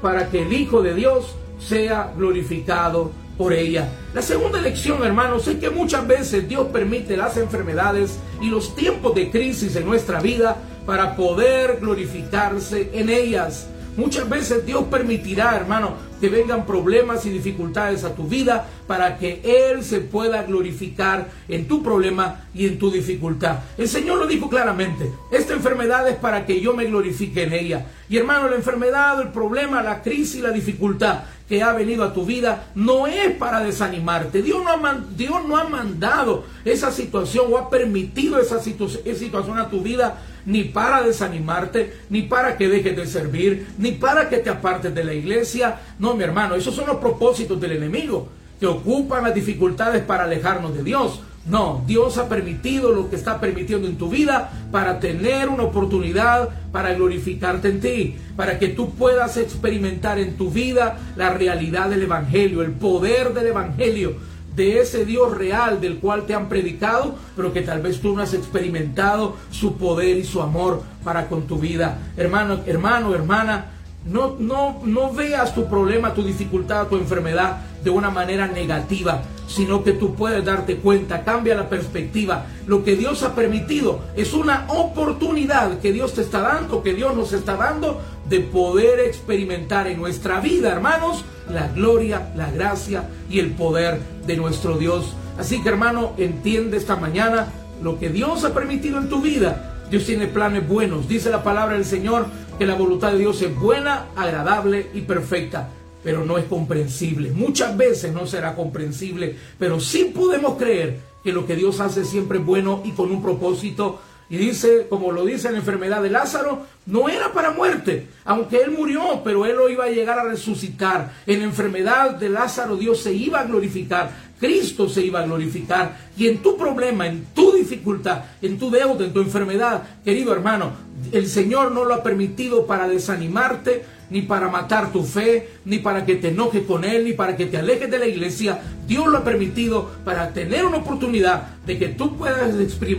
para 0.00 0.28
que 0.28 0.42
el 0.42 0.52
Hijo 0.52 0.82
de 0.82 0.94
Dios 0.94 1.34
sea 1.58 2.12
glorificado 2.16 3.10
por 3.36 3.52
ella. 3.52 3.88
La 4.14 4.22
segunda 4.22 4.60
lección, 4.60 5.04
hermanos, 5.04 5.46
es 5.46 5.58
que 5.58 5.70
muchas 5.70 6.06
veces 6.06 6.48
Dios 6.48 6.66
permite 6.72 7.16
las 7.16 7.36
enfermedades 7.36 8.18
y 8.40 8.50
los 8.50 8.74
tiempos 8.74 9.14
de 9.14 9.30
crisis 9.30 9.76
en 9.76 9.86
nuestra 9.86 10.20
vida 10.20 10.56
para 10.84 11.14
poder 11.16 11.78
glorificarse 11.80 12.90
en 12.92 13.08
ellas. 13.08 13.68
Muchas 13.96 14.28
veces 14.28 14.64
Dios 14.64 14.84
permitirá, 14.90 15.56
hermano, 15.56 15.94
que 16.20 16.28
vengan 16.28 16.66
problemas 16.66 17.24
y 17.26 17.30
dificultades 17.30 18.04
a 18.04 18.14
tu 18.14 18.24
vida 18.24 18.68
para 18.86 19.18
que 19.18 19.40
Él 19.44 19.84
se 19.84 20.00
pueda 20.00 20.42
glorificar 20.42 21.28
en 21.48 21.68
tu 21.68 21.82
problema 21.82 22.46
y 22.54 22.66
en 22.66 22.78
tu 22.78 22.90
dificultad. 22.90 23.60
El 23.76 23.88
Señor 23.88 24.18
lo 24.18 24.26
dijo 24.26 24.48
claramente, 24.48 25.10
esta 25.30 25.54
enfermedad 25.54 26.08
es 26.08 26.16
para 26.16 26.46
que 26.46 26.60
yo 26.60 26.74
me 26.74 26.86
glorifique 26.86 27.42
en 27.44 27.52
ella. 27.52 27.86
Y 28.08 28.16
hermano, 28.16 28.48
la 28.48 28.56
enfermedad, 28.56 29.20
el 29.20 29.28
problema, 29.28 29.82
la 29.82 30.02
crisis, 30.02 30.40
la 30.40 30.50
dificultad 30.50 31.24
que 31.48 31.62
ha 31.62 31.72
venido 31.72 32.04
a 32.04 32.12
tu 32.12 32.26
vida 32.26 32.66
no 32.74 33.06
es 33.06 33.34
para 33.34 33.60
desanimarte. 33.60 34.42
Dios 34.42 34.62
no 34.64 35.56
ha, 35.56 35.64
mandado 35.68 36.44
esa 36.64 36.92
situación 36.92 37.46
o 37.50 37.58
ha 37.58 37.70
permitido 37.70 38.38
esa, 38.38 38.58
esa 38.58 39.18
situación 39.18 39.58
a 39.58 39.70
tu 39.70 39.80
vida 39.80 40.18
ni 40.48 40.64
para 40.64 41.02
desanimarte, 41.02 41.92
ni 42.08 42.22
para 42.22 42.56
que 42.56 42.68
dejes 42.68 42.96
de 42.96 43.06
servir, 43.06 43.66
ni 43.76 43.92
para 43.92 44.30
que 44.30 44.38
te 44.38 44.48
apartes 44.48 44.94
de 44.94 45.04
la 45.04 45.12
iglesia. 45.12 45.78
No, 45.98 46.14
mi 46.14 46.24
hermano, 46.24 46.54
esos 46.54 46.74
son 46.74 46.86
los 46.86 46.96
propósitos 46.96 47.60
del 47.60 47.72
enemigo, 47.72 48.28
que 48.58 48.66
ocupan 48.66 49.24
las 49.24 49.34
dificultades 49.34 50.02
para 50.02 50.24
alejarnos 50.24 50.74
de 50.74 50.82
Dios. 50.82 51.20
No, 51.46 51.82
Dios 51.86 52.16
ha 52.16 52.30
permitido 52.30 52.92
lo 52.92 53.10
que 53.10 53.16
está 53.16 53.38
permitiendo 53.38 53.86
en 53.88 53.98
tu 53.98 54.08
vida 54.08 54.50
para 54.72 55.00
tener 55.00 55.50
una 55.50 55.64
oportunidad 55.64 56.48
para 56.72 56.94
glorificarte 56.94 57.68
en 57.68 57.80
ti, 57.80 58.16
para 58.34 58.58
que 58.58 58.68
tú 58.68 58.94
puedas 58.94 59.36
experimentar 59.36 60.18
en 60.18 60.36
tu 60.38 60.50
vida 60.50 60.98
la 61.16 61.30
realidad 61.30 61.90
del 61.90 62.04
Evangelio, 62.04 62.62
el 62.62 62.72
poder 62.72 63.34
del 63.34 63.48
Evangelio 63.48 64.16
de 64.58 64.80
ese 64.80 65.04
Dios 65.04 65.38
real 65.38 65.80
del 65.80 65.98
cual 65.98 66.26
te 66.26 66.34
han 66.34 66.48
predicado, 66.48 67.14
pero 67.36 67.52
que 67.52 67.62
tal 67.62 67.80
vez 67.80 68.00
tú 68.00 68.14
no 68.14 68.22
has 68.22 68.34
experimentado 68.34 69.36
su 69.52 69.76
poder 69.76 70.18
y 70.18 70.24
su 70.24 70.42
amor 70.42 70.82
para 71.04 71.28
con 71.28 71.42
tu 71.42 71.58
vida. 71.58 71.98
Hermano, 72.16 72.58
hermano, 72.66 73.14
hermana, 73.14 73.66
no, 74.04 74.34
no, 74.38 74.80
no 74.84 75.12
veas 75.12 75.54
tu 75.54 75.68
problema, 75.68 76.12
tu 76.12 76.24
dificultad, 76.24 76.88
tu 76.88 76.96
enfermedad 76.96 77.58
de 77.84 77.90
una 77.90 78.10
manera 78.10 78.48
negativa, 78.48 79.22
sino 79.46 79.84
que 79.84 79.92
tú 79.92 80.16
puedes 80.16 80.44
darte 80.44 80.78
cuenta, 80.78 81.22
cambia 81.22 81.54
la 81.54 81.68
perspectiva. 81.68 82.46
Lo 82.66 82.82
que 82.82 82.96
Dios 82.96 83.22
ha 83.22 83.36
permitido 83.36 84.00
es 84.16 84.32
una 84.32 84.64
oportunidad 84.68 85.78
que 85.78 85.92
Dios 85.92 86.14
te 86.14 86.22
está 86.22 86.40
dando, 86.40 86.82
que 86.82 86.94
Dios 86.94 87.14
nos 87.14 87.32
está 87.32 87.54
dando 87.54 88.00
de 88.28 88.40
poder 88.40 88.98
experimentar 89.00 89.86
en 89.86 89.98
nuestra 89.98 90.40
vida, 90.40 90.72
hermanos, 90.72 91.24
la 91.48 91.68
gloria, 91.68 92.32
la 92.36 92.50
gracia 92.50 93.04
y 93.30 93.38
el 93.38 93.52
poder 93.52 94.17
de 94.28 94.36
nuestro 94.36 94.78
Dios. 94.78 95.14
Así 95.36 95.60
que 95.60 95.70
hermano, 95.70 96.12
entiende 96.18 96.76
esta 96.76 96.94
mañana 96.94 97.48
lo 97.82 97.98
que 97.98 98.10
Dios 98.10 98.44
ha 98.44 98.54
permitido 98.54 98.98
en 98.98 99.08
tu 99.08 99.20
vida. 99.20 99.86
Dios 99.90 100.04
tiene 100.04 100.28
planes 100.28 100.68
buenos. 100.68 101.08
Dice 101.08 101.30
la 101.30 101.42
palabra 101.42 101.74
del 101.74 101.84
Señor 101.84 102.26
que 102.58 102.66
la 102.66 102.74
voluntad 102.74 103.10
de 103.10 103.18
Dios 103.18 103.42
es 103.42 103.56
buena, 103.56 104.06
agradable 104.14 104.90
y 104.94 105.00
perfecta 105.00 105.70
pero 106.02 106.24
no 106.24 106.38
es 106.38 106.44
comprensible. 106.44 107.32
Muchas 107.32 107.76
veces 107.76 108.12
no 108.12 108.26
será 108.26 108.54
comprensible, 108.54 109.36
pero 109.58 109.80
sí 109.80 110.12
podemos 110.14 110.56
creer 110.56 111.00
que 111.22 111.32
lo 111.32 111.44
que 111.44 111.56
Dios 111.56 111.80
hace 111.80 112.04
siempre 112.04 112.38
es 112.38 112.46
bueno 112.46 112.82
y 112.84 112.92
con 112.92 113.10
un 113.10 113.20
propósito. 113.20 114.00
Y 114.30 114.36
dice, 114.36 114.86
como 114.88 115.10
lo 115.10 115.24
dice 115.24 115.50
la 115.50 115.58
enfermedad 115.58 116.02
de 116.02 116.10
Lázaro, 116.10 116.66
no 116.86 117.08
era 117.08 117.32
para 117.32 117.50
muerte, 117.50 118.08
aunque 118.24 118.58
él 118.58 118.72
murió, 118.72 119.22
pero 119.24 119.46
él 119.46 119.56
lo 119.56 119.70
iba 119.70 119.84
a 119.84 119.90
llegar 119.90 120.18
a 120.18 120.24
resucitar. 120.24 121.12
En 121.26 121.40
la 121.40 121.46
enfermedad 121.46 122.10
de 122.10 122.28
Lázaro 122.28 122.76
Dios 122.76 123.00
se 123.00 123.14
iba 123.14 123.40
a 123.40 123.44
glorificar, 123.44 124.10
Cristo 124.38 124.88
se 124.88 125.02
iba 125.02 125.20
a 125.20 125.26
glorificar. 125.26 125.96
Y 126.16 126.28
en 126.28 126.38
tu 126.38 126.56
problema, 126.58 127.06
en 127.06 127.26
tu 127.34 127.52
dificultad, 127.52 128.24
en 128.42 128.58
tu 128.58 128.70
deuda, 128.70 129.04
en 129.04 129.12
tu 129.12 129.20
enfermedad, 129.20 129.82
querido 130.04 130.32
hermano, 130.32 130.72
el 131.12 131.26
Señor 131.26 131.72
no 131.72 131.84
lo 131.84 131.94
ha 131.94 132.02
permitido 132.02 132.66
para 132.66 132.86
desanimarte, 132.86 133.84
ni 134.10 134.22
para 134.22 134.48
matar 134.48 134.92
tu 134.92 135.02
fe, 135.02 135.48
ni 135.64 135.78
para 135.78 136.04
que 136.04 136.16
te 136.16 136.28
enojes 136.28 136.64
con 136.64 136.84
Él, 136.84 137.04
ni 137.04 137.12
para 137.12 137.36
que 137.36 137.46
te 137.46 137.58
alejes 137.58 137.90
de 137.90 137.98
la 137.98 138.06
iglesia. 138.06 138.60
Dios 138.86 139.06
lo 139.06 139.18
ha 139.18 139.24
permitido 139.24 139.90
para 140.04 140.32
tener 140.32 140.64
una 140.64 140.78
oportunidad 140.78 141.56
de 141.66 141.78
que 141.78 141.88
tú 141.88 142.16
puedas 142.16 142.54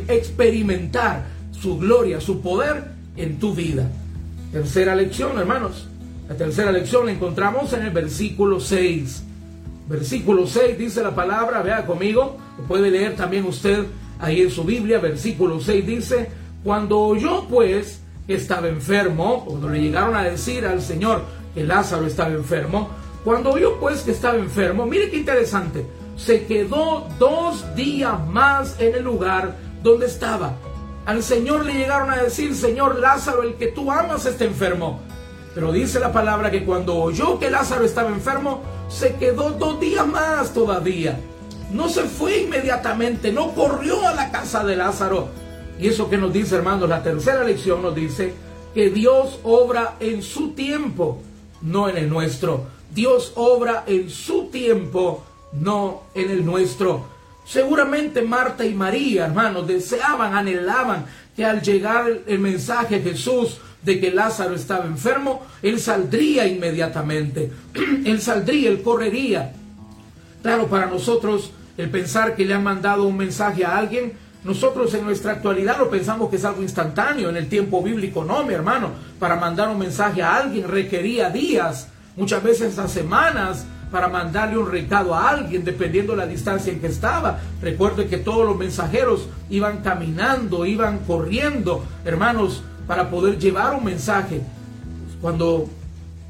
experimentar 0.08 1.26
su 1.52 1.78
gloria, 1.78 2.22
su 2.22 2.42
poder 2.42 2.86
en 3.18 3.40
tu 3.40 3.54
vida. 3.54 3.90
Tercera 4.52 4.96
lección, 4.96 5.38
hermanos. 5.38 5.88
La 6.28 6.36
tercera 6.36 6.72
lección 6.72 7.08
la 7.08 7.12
encontramos 7.12 7.74
en 7.74 7.84
el 7.84 7.92
versículo 7.92 8.60
6. 8.60 9.24
Versículo 9.88 10.46
6 10.46 10.78
dice 10.78 11.02
la 11.02 11.16
palabra, 11.16 11.64
vea 11.64 11.86
conmigo, 11.86 12.38
puede 12.68 12.92
leer 12.92 13.16
también 13.16 13.46
usted 13.46 13.86
ahí 14.20 14.42
en 14.42 14.52
su 14.52 14.64
Biblia. 14.64 15.00
Versículo 15.00 15.60
6 15.60 15.88
dice, 15.88 16.30
cuando 16.64 17.00
oyó 17.00 17.48
pues 17.50 18.02
estaba 18.36 18.68
enfermo, 18.68 19.46
cuando 19.46 19.70
le 19.70 19.82
llegaron 19.82 20.16
a 20.16 20.24
decir 20.24 20.66
al 20.66 20.82
Señor 20.82 21.24
que 21.54 21.64
Lázaro 21.64 22.06
estaba 22.06 22.32
enfermo, 22.32 22.90
cuando 23.24 23.52
oyó 23.52 23.80
pues 23.80 24.02
que 24.02 24.12
estaba 24.12 24.38
enfermo, 24.38 24.86
mire 24.86 25.10
qué 25.10 25.18
interesante, 25.18 25.86
se 26.16 26.46
quedó 26.46 27.08
dos 27.18 27.76
días 27.76 28.20
más 28.28 28.80
en 28.80 28.96
el 28.96 29.04
lugar 29.04 29.56
donde 29.82 30.06
estaba. 30.06 30.56
Al 31.06 31.24
Señor 31.24 31.66
le 31.66 31.74
llegaron 31.74 32.12
a 32.12 32.22
decir, 32.22 32.54
Señor 32.56 33.00
Lázaro, 33.00 33.44
el 33.44 33.56
que 33.56 33.68
tú 33.68 33.92
amas 33.92 34.26
está 34.26 34.46
enfermo. 34.46 35.00
Pero 35.56 35.72
dice 35.72 36.00
la 36.00 36.12
palabra 36.12 36.52
que 36.52 36.64
cuando 36.64 36.96
oyó 36.96 37.40
que 37.40 37.50
Lázaro 37.50 37.84
estaba 37.84 38.10
enfermo, 38.10 38.62
se 38.90 39.16
quedó 39.16 39.52
dos 39.52 39.80
días 39.80 40.06
más 40.06 40.54
todavía. 40.54 41.20
No 41.72 41.90
se 41.90 42.04
fue 42.04 42.42
inmediatamente, 42.42 43.32
no 43.32 43.54
corrió 43.54 44.08
a 44.08 44.14
la 44.14 44.32
casa 44.32 44.64
de 44.64 44.76
Lázaro, 44.76 45.30
y 45.80 45.88
eso 45.88 46.10
que 46.10 46.18
nos 46.18 46.34
dice, 46.34 46.56
hermanos, 46.56 46.90
la 46.90 47.02
tercera 47.02 47.44
lección 47.44 47.82
nos 47.82 47.96
dice 47.96 48.34
que 48.74 48.90
Dios 48.90 49.40
obra 49.44 49.96
en 50.00 50.22
su 50.22 50.52
tiempo, 50.52 51.22
no 51.62 51.88
en 51.88 51.98
el 51.98 52.10
nuestro. 52.10 52.68
Dios 52.94 53.32
obra 53.36 53.86
en 53.88 54.10
su 54.10 54.48
tiempo, 54.48 55.24
no 55.54 56.04
en 56.14 56.32
el 56.32 56.46
nuestro. 56.46 57.06
Seguramente 57.46 58.22
Marta 58.22 58.66
y 58.66 58.74
María, 58.74 59.26
hermanos, 59.26 59.68
deseaban, 59.68 60.36
anhelaban 60.36 61.06
que 61.36 61.46
al 61.46 61.62
llegar 61.62 62.06
el 62.28 62.40
mensaje 62.40 63.00
de 63.00 63.12
Jesús 63.12 63.60
de 63.82 64.02
que 64.02 64.12
Lázaro 64.12 64.56
estaba 64.56 64.86
enfermo, 64.86 65.42
él 65.62 65.80
saldría 65.80 66.46
inmediatamente. 66.46 67.52
él 68.06 68.22
saldría, 68.22 68.70
él 68.70 68.82
correría. 68.82 69.54
Claro, 70.42 70.68
para 70.68 70.88
nosotros 70.88 71.52
el 71.78 71.90
pensar 71.90 72.36
que 72.36 72.46
le 72.46 72.54
han 72.54 72.64
mandado 72.64 73.06
un 73.06 73.16
mensaje 73.16 73.64
a 73.64 73.78
alguien 73.78 74.14
nosotros 74.44 74.94
en 74.94 75.04
nuestra 75.04 75.34
actualidad 75.34 75.78
lo 75.78 75.90
pensamos 75.90 76.30
que 76.30 76.38
es 76.38 76.46
algo 76.46 76.62
instantáneo, 76.62 77.30
en 77.30 77.36
el 77.36 77.50
tiempo 77.50 77.84
bíblico 77.84 78.24
no, 78.24 78.44
mi 78.46 78.54
hermano. 78.54 78.92
Para 79.20 79.36
mandar 79.36 79.68
un 79.68 79.78
mensaje 79.78 80.24
a 80.24 80.38
alguien 80.38 80.68
requería 80.68 81.30
días, 81.30 81.90
muchas 82.16 82.42
veces 82.42 82.70
hasta 82.70 82.88
semanas, 82.88 83.66
para 83.92 84.08
mandarle 84.08 84.58
un 84.58 84.72
recado 84.72 85.14
a 85.14 85.30
alguien, 85.30 85.66
dependiendo 85.66 86.14
de 86.14 86.20
la 86.20 86.26
distancia 86.26 86.72
en 86.72 86.80
que 86.80 86.88
estaba. 86.88 87.40
Recuerde 87.62 88.08
que 88.08 88.18
todos 88.18 88.46
los 88.46 88.56
mensajeros 88.56 89.28
iban 89.50 89.80
caminando, 89.80 90.66
iban 90.66 91.00
corriendo, 91.00 91.84
hermanos, 92.06 92.64
para 92.88 93.10
poder 93.10 93.40
llevar 93.40 93.76
un 93.76 93.84
mensaje. 93.84 94.42
Cuando, 95.22 95.68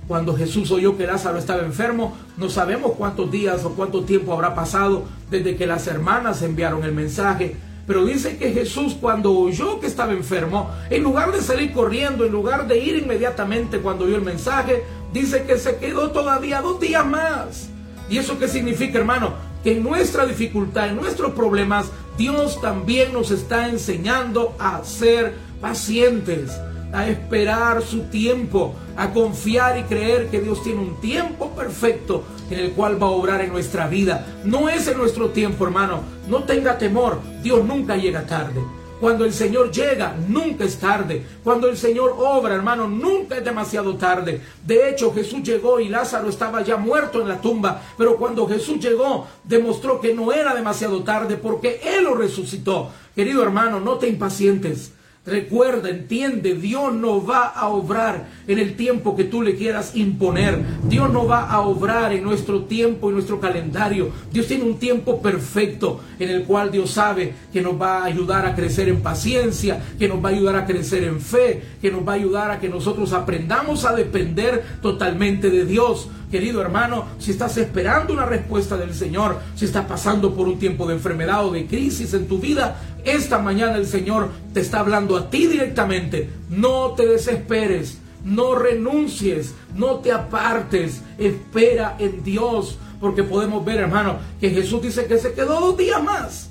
cuando 0.08 0.36
Jesús 0.36 0.72
oyó 0.72 0.98
que 0.98 1.06
Lázaro 1.06 1.38
estaba 1.38 1.62
enfermo, 1.62 2.18
no 2.38 2.50
sabemos 2.50 2.94
cuántos 2.98 3.30
días 3.30 3.64
o 3.66 3.72
cuánto 3.72 4.04
tiempo 4.04 4.34
habrá 4.34 4.56
pasado 4.56 5.04
desde 5.30 5.56
que 5.56 5.68
las 5.68 5.86
hermanas 5.86 6.42
enviaron 6.42 6.84
el 6.84 6.94
mensaje 6.94 7.56
pero 7.90 8.06
dice 8.06 8.38
que 8.38 8.54
Jesús 8.54 8.96
cuando 9.02 9.34
oyó 9.34 9.80
que 9.80 9.88
estaba 9.88 10.12
enfermo, 10.12 10.70
en 10.92 11.02
lugar 11.02 11.32
de 11.32 11.42
salir 11.42 11.74
corriendo, 11.74 12.24
en 12.24 12.32
lugar 12.32 12.68
de 12.68 12.78
ir 12.78 12.98
inmediatamente 12.98 13.80
cuando 13.80 14.06
oyó 14.06 14.16
el 14.16 14.22
mensaje, 14.22 14.84
dice 15.12 15.46
que 15.46 15.58
se 15.58 15.78
quedó 15.78 16.12
todavía 16.12 16.62
dos 16.62 16.80
días 16.80 17.04
más. 17.04 17.72
¿Y 18.08 18.20
eso 18.20 18.38
qué 18.38 18.48
significa, 18.48 19.00
hermano? 19.00 19.34
Que 19.64 19.72
en 19.72 19.84
nuestra 19.84 20.28
dificultad, 20.28 20.90
en 20.90 20.98
nuestros 20.98 21.32
problemas, 21.32 21.88
Dios 22.16 22.62
también 22.62 23.12
nos 23.12 23.32
está 23.32 23.68
enseñando 23.70 24.56
a 24.60 24.84
ser 24.84 25.34
pacientes 25.60 26.52
a 26.92 27.08
esperar 27.08 27.82
su 27.82 28.04
tiempo, 28.04 28.74
a 28.96 29.12
confiar 29.12 29.78
y 29.78 29.84
creer 29.84 30.30
que 30.30 30.42
Dios 30.42 30.64
tiene 30.64 30.82
un 30.82 31.00
tiempo 31.00 31.50
perfecto 31.52 32.24
en 32.50 32.60
el 32.60 32.72
cual 32.72 33.02
va 33.02 33.08
a 33.08 33.12
obrar 33.12 33.42
en 33.42 33.52
nuestra 33.52 33.88
vida. 33.88 34.26
No 34.44 34.70
es 34.70 34.88
en 34.88 34.98
nuestro 34.98 35.30
tiempo, 35.30 35.66
hermano. 35.66 36.02
No 36.28 36.44
tenga 36.44 36.78
temor. 36.78 37.20
Dios 37.44 37.64
nunca 37.64 37.96
llega 37.96 38.26
tarde. 38.26 38.62
Cuando 39.00 39.24
el 39.24 39.32
Señor 39.32 39.72
llega, 39.72 40.14
nunca 40.28 40.66
es 40.66 40.78
tarde. 40.78 41.26
Cuando 41.42 41.70
el 41.70 41.78
Señor 41.78 42.16
obra, 42.18 42.54
hermano, 42.54 42.90
nunca 42.90 43.38
es 43.38 43.46
demasiado 43.46 43.96
tarde. 43.96 44.42
De 44.66 44.90
hecho, 44.90 45.14
Jesús 45.14 45.42
llegó 45.42 45.80
y 45.80 45.88
Lázaro 45.88 46.28
estaba 46.28 46.64
ya 46.64 46.76
muerto 46.76 47.22
en 47.22 47.30
la 47.30 47.40
tumba. 47.40 47.82
Pero 47.98 48.18
cuando 48.18 48.46
Jesús 48.46 48.80
llegó, 48.80 49.28
demostró 49.46 50.02
que 50.02 50.14
no 50.14 50.34
era 50.34 50.54
demasiado 50.54 51.02
tarde 51.04 51.38
porque 51.38 51.80
Él 51.82 52.04
lo 52.04 52.16
resucitó. 52.16 52.90
Querido 53.16 53.42
hermano, 53.42 53.80
no 53.80 53.96
te 53.96 54.10
impacientes. 54.10 54.92
Recuerda, 55.30 55.90
entiende, 55.90 56.56
Dios 56.56 56.94
no 56.94 57.24
va 57.24 57.46
a 57.46 57.70
obrar 57.70 58.28
en 58.48 58.58
el 58.58 58.76
tiempo 58.76 59.16
que 59.16 59.24
tú 59.24 59.42
le 59.42 59.56
quieras 59.56 59.96
imponer. 59.96 60.60
Dios 60.84 61.12
no 61.12 61.28
va 61.28 61.50
a 61.50 61.62
obrar 61.62 62.12
en 62.14 62.24
nuestro 62.24 62.64
tiempo, 62.64 63.10
en 63.10 63.16
nuestro 63.16 63.40
calendario. 63.40 64.10
Dios 64.32 64.48
tiene 64.48 64.64
un 64.64 64.80
tiempo 64.80 65.22
perfecto 65.22 66.02
en 66.18 66.30
el 66.30 66.44
cual 66.44 66.72
Dios 66.72 66.92
sabe 66.92 67.34
que 67.54 67.62
nos 67.62 67.80
va 67.80 68.00
a 68.00 68.06
ayudar 68.06 68.46
a 68.46 68.56
crecer 68.56 68.90
en 68.90 69.02
paciencia, 69.02 69.82
que 70.00 70.08
nos 70.08 70.24
va 70.24 70.30
a 70.30 70.32
ayudar 70.34 70.56
a 70.56 70.66
crecer 70.66 71.04
en 71.04 71.22
fe, 71.22 71.62
que 71.82 71.92
nos 71.92 72.08
va 72.08 72.14
a 72.14 72.16
ayudar 72.16 72.52
a 72.52 72.60
que 72.60 72.70
nosotros 72.70 73.14
aprendamos 73.14 73.86
a 73.86 73.94
depender 73.94 74.64
totalmente 74.82 75.50
de 75.50 75.66
Dios. 75.66 76.10
Querido 76.30 76.62
hermano, 76.62 77.06
si 77.18 77.32
estás 77.32 77.58
esperando 77.58 78.14
una 78.14 78.26
respuesta 78.26 78.78
del 78.78 78.94
Señor, 78.94 79.40
si 79.56 79.66
estás 79.66 79.86
pasando 79.86 80.36
por 80.36 80.48
un 80.48 80.60
tiempo 80.60 80.88
de 80.88 80.94
enfermedad 80.94 81.44
o 81.46 81.52
de 81.52 81.66
crisis 81.66 82.14
en 82.14 82.28
tu 82.28 82.38
vida, 82.38 82.80
esta 83.04 83.40
mañana 83.40 83.78
el 83.78 83.88
Señor 83.88 84.30
te 84.54 84.60
está 84.60 84.82
hablando 84.82 85.18
a 85.18 85.30
ti 85.30 85.48
directamente. 85.48 86.30
No 86.50 86.92
te 86.92 87.08
desesperes, 87.08 87.98
no 88.24 88.54
renuncies, 88.54 89.56
no 89.76 89.96
te 90.00 90.12
apartes, 90.12 91.02
espera 91.18 91.96
en 91.98 92.24
Dios. 92.24 92.78
Porque 93.02 93.24
podemos 93.24 93.66
ver, 93.66 93.80
hermano, 93.80 94.18
que 94.40 94.52
Jesús 94.52 94.84
dice 94.84 95.06
que 95.06 95.18
se 95.18 95.34
quedó 95.34 95.60
dos 95.60 95.78
días 95.78 96.04
más. 96.04 96.49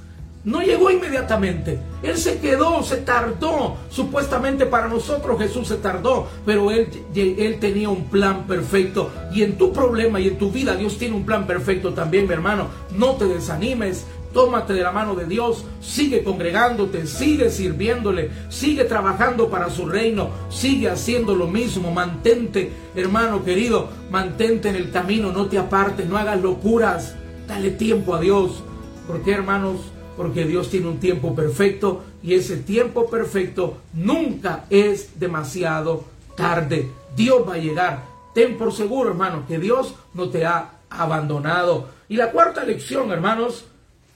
No 0.48 0.62
llegó 0.62 0.90
inmediatamente. 0.90 1.78
Él 2.02 2.16
se 2.16 2.38
quedó, 2.38 2.82
se 2.82 2.96
tardó. 2.96 3.76
Supuestamente 3.90 4.64
para 4.64 4.88
nosotros 4.88 5.38
Jesús 5.38 5.68
se 5.68 5.76
tardó, 5.76 6.26
pero 6.46 6.70
él, 6.70 6.88
él 7.14 7.58
tenía 7.60 7.90
un 7.90 8.04
plan 8.08 8.46
perfecto. 8.46 9.10
Y 9.30 9.42
en 9.42 9.58
tu 9.58 9.74
problema 9.74 10.18
y 10.18 10.28
en 10.28 10.38
tu 10.38 10.50
vida 10.50 10.74
Dios 10.74 10.96
tiene 10.96 11.16
un 11.16 11.26
plan 11.26 11.46
perfecto 11.46 11.92
también, 11.92 12.26
mi 12.26 12.32
hermano. 12.32 12.68
No 12.96 13.16
te 13.16 13.26
desanimes. 13.26 14.06
Tómate 14.32 14.72
de 14.72 14.82
la 14.82 14.92
mano 14.92 15.14
de 15.14 15.24
Dios, 15.24 15.64
sigue 15.80 16.22
congregándote, 16.22 17.06
sigue 17.06 17.50
sirviéndole, 17.50 18.30
sigue 18.50 18.84
trabajando 18.84 19.48
para 19.48 19.70
su 19.70 19.86
reino, 19.86 20.28
sigue 20.50 20.90
haciendo 20.90 21.34
lo 21.34 21.46
mismo, 21.46 21.90
mantente, 21.90 22.70
hermano 22.94 23.42
querido, 23.42 23.88
mantente 24.10 24.68
en 24.68 24.76
el 24.76 24.90
camino, 24.90 25.32
no 25.32 25.46
te 25.46 25.56
apartes, 25.56 26.06
no 26.06 26.18
hagas 26.18 26.42
locuras, 26.42 27.16
dale 27.48 27.70
tiempo 27.70 28.14
a 28.14 28.20
Dios, 28.20 28.62
¿Por 29.08 29.22
qué, 29.22 29.32
hermanos? 29.32 29.80
Porque 30.18 30.44
Dios 30.44 30.68
tiene 30.68 30.88
un 30.88 30.98
tiempo 30.98 31.34
perfecto 31.34 32.02
y 32.24 32.34
ese 32.34 32.56
tiempo 32.56 33.08
perfecto 33.08 33.78
nunca 33.94 34.64
es 34.68 35.18
demasiado 35.18 36.04
tarde. 36.36 36.90
Dios 37.16 37.48
va 37.48 37.54
a 37.54 37.58
llegar. 37.58 38.02
Ten 38.34 38.58
por 38.58 38.72
seguro, 38.72 39.10
hermano, 39.10 39.44
que 39.46 39.58
Dios 39.58 39.94
no 40.14 40.28
te 40.28 40.44
ha 40.44 40.72
abandonado. 40.90 41.88
Y 42.08 42.16
la 42.16 42.32
cuarta 42.32 42.64
lección, 42.64 43.12
hermanos, 43.12 43.66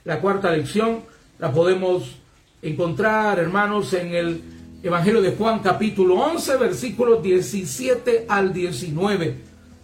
la 0.04 0.20
cuarta 0.20 0.50
lección 0.50 1.04
la 1.38 1.52
podemos 1.52 2.16
encontrar, 2.62 3.38
hermanos, 3.38 3.92
en 3.94 4.12
el 4.12 4.42
Evangelio 4.82 5.22
de 5.22 5.36
Juan 5.36 5.60
capítulo 5.60 6.16
11, 6.16 6.56
versículos 6.56 7.22
17 7.22 8.26
al 8.28 8.52
19. 8.52 9.36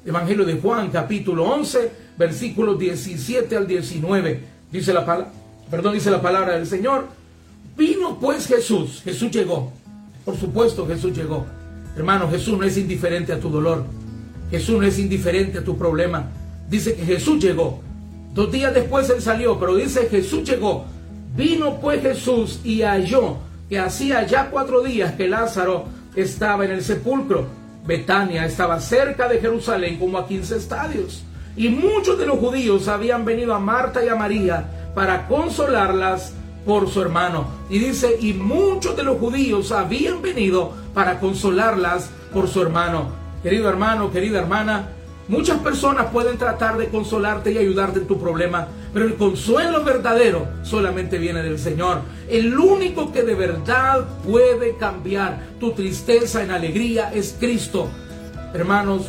Evangelio 0.04 0.44
de 0.44 0.54
Juan 0.54 0.90
capítulo 0.90 1.44
11, 1.44 1.92
versículos 2.18 2.76
17 2.76 3.56
al 3.56 3.68
19. 3.68 4.40
Dice 4.72 4.92
la 4.92 5.06
palabra, 5.06 5.32
perdón, 5.70 5.94
dice 5.94 6.10
la 6.10 6.22
palabra 6.22 6.54
del 6.54 6.66
Señor. 6.66 7.06
Vino 7.76 8.18
pues 8.20 8.46
Jesús, 8.46 9.02
Jesús 9.04 9.30
llegó. 9.30 9.72
Por 10.25 10.37
supuesto 10.37 10.87
Jesús 10.87 11.16
llegó. 11.16 11.46
Hermano, 11.96 12.28
Jesús 12.30 12.58
no 12.58 12.64
es 12.64 12.76
indiferente 12.76 13.32
a 13.32 13.40
tu 13.40 13.48
dolor. 13.48 13.84
Jesús 14.50 14.78
no 14.78 14.87
es 14.87 14.98
indiferente 14.98 15.58
a 15.58 15.64
tu 15.64 15.76
problema. 15.76 16.26
Dice 16.68 16.94
que 16.94 17.04
Jesús 17.04 17.42
llegó. 17.42 17.80
Dos 18.34 18.52
días 18.52 18.75
después 18.75 19.08
él 19.10 19.22
salió, 19.22 19.58
pero 19.58 19.75
dice 19.75 20.08
Jesús 20.08 20.44
llegó. 20.44 20.84
Vino 21.37 21.80
pues 21.80 22.02
Jesús 22.02 22.60
y 22.64 22.82
halló 22.82 23.38
que 23.68 23.78
hacía 23.78 24.26
ya 24.26 24.50
cuatro 24.50 24.82
días 24.82 25.12
que 25.12 25.28
Lázaro 25.28 25.87
estaba 26.14 26.64
en 26.64 26.72
el 26.72 26.82
sepulcro. 26.82 27.46
Betania 27.87 28.44
estaba 28.44 28.80
cerca 28.80 29.28
de 29.28 29.38
Jerusalén 29.38 29.98
como 29.98 30.18
a 30.18 30.26
15 30.26 30.56
estadios. 30.56 31.25
Y 31.56 31.68
muchos 31.68 32.18
de 32.18 32.26
los 32.26 32.38
judíos 32.38 32.88
habían 32.88 33.25
venido 33.25 33.54
a 33.54 33.58
Marta 33.58 34.04
y 34.04 34.08
a 34.08 34.14
María 34.14 34.77
para 34.99 35.28
consolarlas 35.28 36.33
por 36.67 36.90
su 36.90 37.00
hermano. 37.00 37.47
Y 37.71 37.78
dice, 37.78 38.19
y 38.21 38.33
muchos 38.33 38.97
de 38.97 39.05
los 39.05 39.19
judíos 39.19 39.71
habían 39.71 40.21
venido 40.21 40.73
para 40.93 41.21
consolarlas 41.21 42.11
por 42.35 42.49
su 42.49 42.61
hermano. 42.61 43.11
Querido 43.45 43.69
hermano, 43.69 44.11
querida 44.11 44.40
hermana, 44.40 44.88
Muchas 45.28 45.59
personas 45.59 46.07
pueden 46.07 46.38
tratar 46.38 46.78
de 46.78 46.88
consolarte 46.88 47.52
y 47.52 47.59
ayudarte 47.59 47.99
en 47.99 48.07
tu 48.07 48.19
problema, 48.19 48.67
pero 48.95 49.05
el 49.05 49.17
consuelo 49.17 49.85
verdadero 49.85 50.49
solamente 50.62 51.19
viene 51.19 51.43
del 51.43 51.59
Señor. 51.59 52.00
El 52.31 52.59
único 52.59 53.12
que 53.12 53.23
de 53.23 53.35
verdad 53.35 54.07
puede 54.26 54.78
cambiar 54.78 55.38
tu 55.61 55.73
tristeza 55.73 56.43
en 56.43 56.50
alegría 56.50 57.12
es 57.12 57.37
Cristo. 57.38 57.88
Hermanos, 58.55 59.02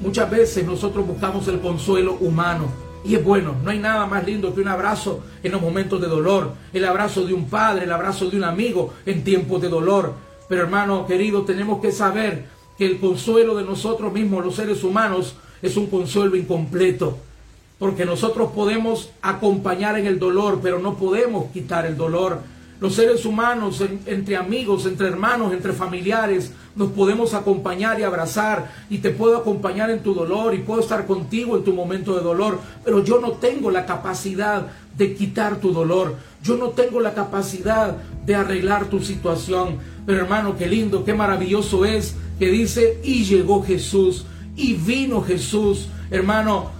muchas 0.00 0.28
veces 0.28 0.66
nosotros 0.66 1.06
buscamos 1.06 1.46
el 1.46 1.60
consuelo 1.60 2.14
humano. 2.14 2.87
Y 3.04 3.14
es 3.14 3.24
bueno, 3.24 3.54
no 3.62 3.70
hay 3.70 3.78
nada 3.78 4.06
más 4.06 4.26
lindo 4.26 4.54
que 4.54 4.60
un 4.60 4.68
abrazo 4.68 5.20
en 5.42 5.52
los 5.52 5.60
momentos 5.60 6.00
de 6.00 6.08
dolor, 6.08 6.52
el 6.72 6.84
abrazo 6.84 7.24
de 7.24 7.32
un 7.32 7.48
padre, 7.48 7.84
el 7.84 7.92
abrazo 7.92 8.28
de 8.28 8.36
un 8.36 8.44
amigo 8.44 8.92
en 9.06 9.24
tiempos 9.24 9.62
de 9.62 9.68
dolor. 9.68 10.14
Pero 10.48 10.62
hermano 10.62 11.06
querido, 11.06 11.42
tenemos 11.42 11.80
que 11.80 11.92
saber 11.92 12.46
que 12.76 12.86
el 12.86 12.98
consuelo 12.98 13.56
de 13.56 13.64
nosotros 13.64 14.12
mismos, 14.12 14.44
los 14.44 14.56
seres 14.56 14.82
humanos, 14.84 15.36
es 15.62 15.76
un 15.76 15.86
consuelo 15.88 16.36
incompleto. 16.36 17.18
Porque 17.78 18.04
nosotros 18.04 18.50
podemos 18.52 19.10
acompañar 19.22 19.98
en 19.98 20.06
el 20.06 20.18
dolor, 20.18 20.60
pero 20.62 20.78
no 20.78 20.96
podemos 20.96 21.50
quitar 21.52 21.86
el 21.86 21.96
dolor. 21.96 22.40
Los 22.80 22.94
seres 22.94 23.24
humanos, 23.24 23.82
entre 24.06 24.36
amigos, 24.36 24.86
entre 24.86 25.08
hermanos, 25.08 25.52
entre 25.52 25.72
familiares, 25.72 26.52
nos 26.76 26.92
podemos 26.92 27.34
acompañar 27.34 27.98
y 27.98 28.04
abrazar. 28.04 28.70
Y 28.88 28.98
te 28.98 29.10
puedo 29.10 29.36
acompañar 29.36 29.90
en 29.90 30.02
tu 30.02 30.14
dolor 30.14 30.54
y 30.54 30.58
puedo 30.58 30.80
estar 30.80 31.06
contigo 31.06 31.56
en 31.56 31.64
tu 31.64 31.72
momento 31.72 32.14
de 32.14 32.22
dolor. 32.22 32.60
Pero 32.84 33.02
yo 33.02 33.20
no 33.20 33.32
tengo 33.32 33.72
la 33.72 33.84
capacidad 33.84 34.68
de 34.96 35.14
quitar 35.14 35.56
tu 35.56 35.72
dolor. 35.72 36.16
Yo 36.42 36.56
no 36.56 36.68
tengo 36.68 37.00
la 37.00 37.14
capacidad 37.14 37.96
de 38.24 38.34
arreglar 38.36 38.86
tu 38.86 39.00
situación. 39.00 39.78
Pero 40.06 40.20
hermano, 40.20 40.56
qué 40.56 40.66
lindo, 40.66 41.04
qué 41.04 41.14
maravilloso 41.14 41.84
es 41.84 42.14
que 42.38 42.48
dice, 42.48 43.00
y 43.02 43.24
llegó 43.24 43.64
Jesús, 43.64 44.24
y 44.56 44.74
vino 44.74 45.22
Jesús. 45.22 45.88
Hermano, 46.10 46.70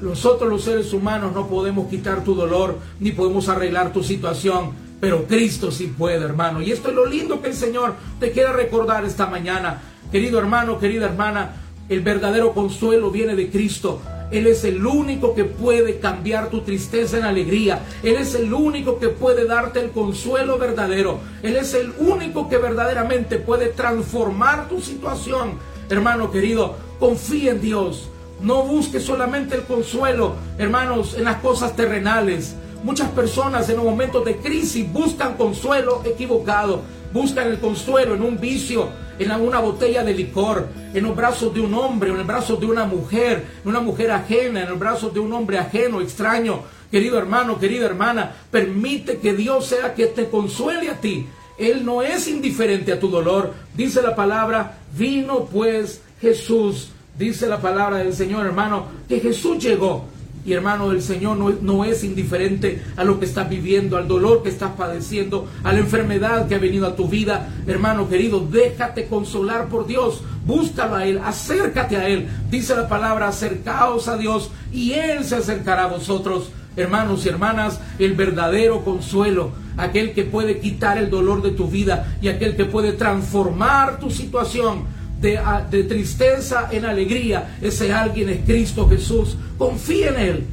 nosotros 0.00 0.48
los 0.48 0.64
seres 0.64 0.94
humanos 0.94 1.32
no 1.34 1.46
podemos 1.46 1.88
quitar 1.88 2.24
tu 2.24 2.34
dolor, 2.34 2.78
ni 3.00 3.12
podemos 3.12 3.50
arreglar 3.50 3.92
tu 3.92 4.02
situación, 4.02 4.72
pero 5.00 5.26
Cristo 5.26 5.70
sí 5.70 5.92
puede, 5.96 6.24
hermano. 6.24 6.60
Y 6.60 6.70
esto 6.70 6.90
es 6.90 6.94
lo 6.94 7.06
lindo 7.06 7.40
que 7.40 7.48
el 7.48 7.54
Señor 7.54 7.94
te 8.20 8.30
quiere 8.30 8.52
recordar 8.52 9.04
esta 9.04 9.26
mañana. 9.26 9.80
Querido 10.12 10.38
hermano, 10.38 10.78
querida 10.78 11.06
hermana, 11.06 11.52
el 11.88 12.00
verdadero 12.00 12.52
consuelo 12.52 13.10
viene 13.10 13.34
de 13.34 13.50
Cristo. 13.50 14.00
Él 14.30 14.46
es 14.46 14.62
el 14.64 14.84
único 14.84 15.34
que 15.34 15.44
puede 15.44 15.98
cambiar 15.98 16.50
tu 16.50 16.60
tristeza 16.60 17.18
en 17.18 17.24
alegría. 17.24 17.80
Él 18.02 18.14
es 18.14 18.34
el 18.34 18.52
único 18.52 18.98
que 18.98 19.08
puede 19.08 19.44
darte 19.44 19.80
el 19.80 19.90
consuelo 19.90 20.58
verdadero. 20.58 21.18
Él 21.42 21.56
es 21.56 21.74
el 21.74 21.92
único 21.98 22.48
que 22.48 22.58
verdaderamente 22.58 23.38
puede 23.38 23.68
transformar 23.68 24.68
tu 24.68 24.80
situación. 24.80 25.54
Hermano 25.88 26.30
querido, 26.30 26.76
confía 27.00 27.52
en 27.52 27.60
Dios. 27.60 28.08
No 28.40 28.62
busques 28.62 29.02
solamente 29.02 29.56
el 29.56 29.64
consuelo, 29.64 30.36
hermanos, 30.58 31.14
en 31.14 31.24
las 31.24 31.36
cosas 31.36 31.74
terrenales. 31.74 32.54
Muchas 32.82 33.10
personas 33.10 33.68
en 33.68 33.76
los 33.76 33.84
momentos 33.84 34.24
de 34.24 34.36
crisis 34.36 34.90
buscan 34.90 35.36
consuelo 35.36 36.02
equivocado. 36.04 36.82
Buscan 37.12 37.48
el 37.48 37.58
consuelo 37.58 38.14
en 38.14 38.22
un 38.22 38.40
vicio, 38.40 38.88
en 39.18 39.32
una 39.32 39.58
botella 39.58 40.02
de 40.04 40.14
licor, 40.14 40.68
en 40.94 41.04
los 41.04 41.14
brazos 41.14 41.52
de 41.52 41.60
un 41.60 41.74
hombre, 41.74 42.10
en 42.10 42.16
el 42.16 42.24
brazo 42.24 42.56
de 42.56 42.66
una 42.66 42.86
mujer, 42.86 43.44
en 43.64 43.68
una 43.68 43.80
mujer 43.80 44.12
ajena, 44.12 44.62
en 44.62 44.68
el 44.68 44.74
brazo 44.76 45.10
de 45.10 45.20
un 45.20 45.32
hombre 45.32 45.58
ajeno, 45.58 46.00
extraño. 46.00 46.62
Querido 46.90 47.18
hermano, 47.18 47.58
querida 47.58 47.86
hermana, 47.86 48.32
permite 48.50 49.18
que 49.18 49.34
Dios 49.34 49.66
sea 49.66 49.94
que 49.94 50.06
te 50.06 50.28
consuele 50.28 50.88
a 50.88 51.00
ti. 51.00 51.26
Él 51.58 51.84
no 51.84 52.00
es 52.00 52.28
indiferente 52.28 52.92
a 52.92 53.00
tu 53.00 53.08
dolor. 53.08 53.52
Dice 53.74 54.00
la 54.00 54.14
palabra, 54.14 54.78
vino 54.96 55.44
pues 55.44 56.00
Jesús. 56.20 56.90
Dice 57.18 57.46
la 57.46 57.60
palabra 57.60 57.98
del 57.98 58.14
Señor, 58.14 58.46
hermano, 58.46 58.86
que 59.08 59.20
Jesús 59.20 59.62
llegó 59.62 60.04
y 60.44 60.54
hermano, 60.54 60.90
el 60.90 61.02
Señor 61.02 61.36
no, 61.36 61.84
es 61.84 62.02
indiferente 62.02 62.82
a 62.96 63.04
lo 63.04 63.18
que 63.18 63.26
estás 63.26 63.48
viviendo, 63.48 63.96
al 63.96 64.08
dolor 64.08 64.42
que 64.42 64.48
estás 64.48 64.70
padeciendo, 64.72 65.46
a 65.62 65.72
la 65.72 65.80
enfermedad 65.80 66.48
que 66.48 66.54
ha 66.54 66.58
venido 66.58 66.86
a 66.86 66.96
tu 66.96 67.08
vida. 67.08 67.50
Hermano 67.66 68.08
querido, 68.08 68.40
déjate 68.40 69.06
consolar 69.06 69.68
por 69.68 69.86
Dios. 69.86 70.22
Búscalo 70.46 70.96
a 70.96 71.04
Él, 71.04 71.20
acércate 71.22 71.96
a 71.96 72.08
Él. 72.08 72.28
Dice 72.50 72.74
la 72.74 72.88
palabra, 72.88 73.28
acercaos 73.28 74.08
a 74.08 74.16
Dios 74.16 74.50
y 74.72 74.92
Él 74.92 75.24
se 75.24 75.36
acercará 75.36 75.84
a 75.84 75.88
vosotros. 75.88 76.50
Hermanos 76.76 77.26
y 77.26 77.28
hermanas, 77.28 77.80
el 77.98 78.14
verdadero 78.14 78.82
consuelo, 78.82 79.50
aquel 79.76 80.12
que 80.12 80.24
puede 80.24 80.60
quitar 80.60 80.96
el 80.96 81.10
dolor 81.10 81.42
de 81.42 81.50
tu 81.50 81.68
vida 81.68 82.16
y 82.22 82.28
aquel 82.28 82.56
que 82.56 82.64
puede 82.64 82.92
transformar 82.92 83.98
tu 83.98 84.10
situación 84.10 84.84
de, 85.20 85.84
tristeza 85.84 86.68
en 86.70 86.84
alegría, 86.84 87.58
ese 87.60 87.92
alguien 87.92 88.28
es 88.30 88.40
Cristo 88.44 88.88
Jesús. 88.88 89.36
Confía 89.58 90.08
en 90.08 90.16
Él. 90.16 90.46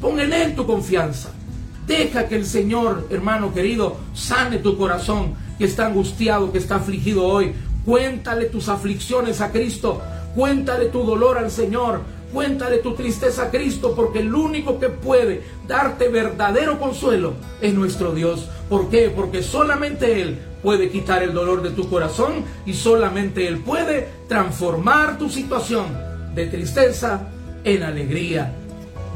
Pon 0.00 0.20
en 0.20 0.32
Él 0.32 0.54
tu 0.54 0.66
confianza. 0.66 1.30
Deja 1.86 2.28
que 2.28 2.36
el 2.36 2.46
Señor, 2.46 3.06
hermano 3.10 3.54
querido, 3.54 3.96
sane 4.12 4.58
tu 4.58 4.76
corazón 4.76 5.34
que 5.58 5.64
está 5.64 5.86
angustiado, 5.86 6.52
que 6.52 6.58
está 6.58 6.76
afligido 6.76 7.24
hoy. 7.24 7.54
Cuéntale 7.84 8.46
tus 8.46 8.68
aflicciones 8.68 9.40
a 9.40 9.50
Cristo. 9.50 10.02
Cuéntale 10.34 10.86
tu 10.86 11.04
dolor 11.04 11.38
al 11.38 11.50
Señor. 11.50 12.00
Cuéntale 12.32 12.78
tu 12.78 12.94
tristeza 12.94 13.44
a 13.44 13.50
Cristo, 13.50 13.94
porque 13.94 14.18
el 14.18 14.34
único 14.34 14.78
que 14.78 14.88
puede 14.88 15.42
darte 15.66 16.08
verdadero 16.08 16.78
consuelo 16.78 17.34
es 17.62 17.72
nuestro 17.72 18.12
Dios. 18.12 18.48
¿Por 18.68 18.90
qué? 18.90 19.10
Porque 19.14 19.42
solamente 19.42 20.20
Él 20.20 20.38
puede 20.66 20.90
quitar 20.90 21.22
el 21.22 21.32
dolor 21.32 21.62
de 21.62 21.70
tu 21.70 21.88
corazón 21.88 22.42
y 22.66 22.72
solamente 22.72 23.46
Él 23.46 23.60
puede 23.60 24.08
transformar 24.26 25.16
tu 25.16 25.30
situación 25.30 25.86
de 26.34 26.46
tristeza 26.46 27.28
en 27.62 27.84
alegría. 27.84 28.52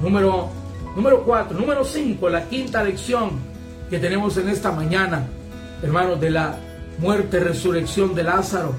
Número, 0.00 0.48
número 0.94 1.24
cuatro, 1.24 1.58
número 1.58 1.84
cinco, 1.84 2.28
la 2.28 2.48
quinta 2.48 2.84
lección 2.84 3.30
que 3.90 3.98
tenemos 3.98 4.36
en 4.36 4.48
esta 4.48 4.70
mañana, 4.70 5.26
hermanos, 5.82 6.20
de 6.20 6.30
la 6.30 6.56
muerte, 6.98 7.40
resurrección 7.40 8.14
de 8.14 8.22
Lázaro. 8.22 8.72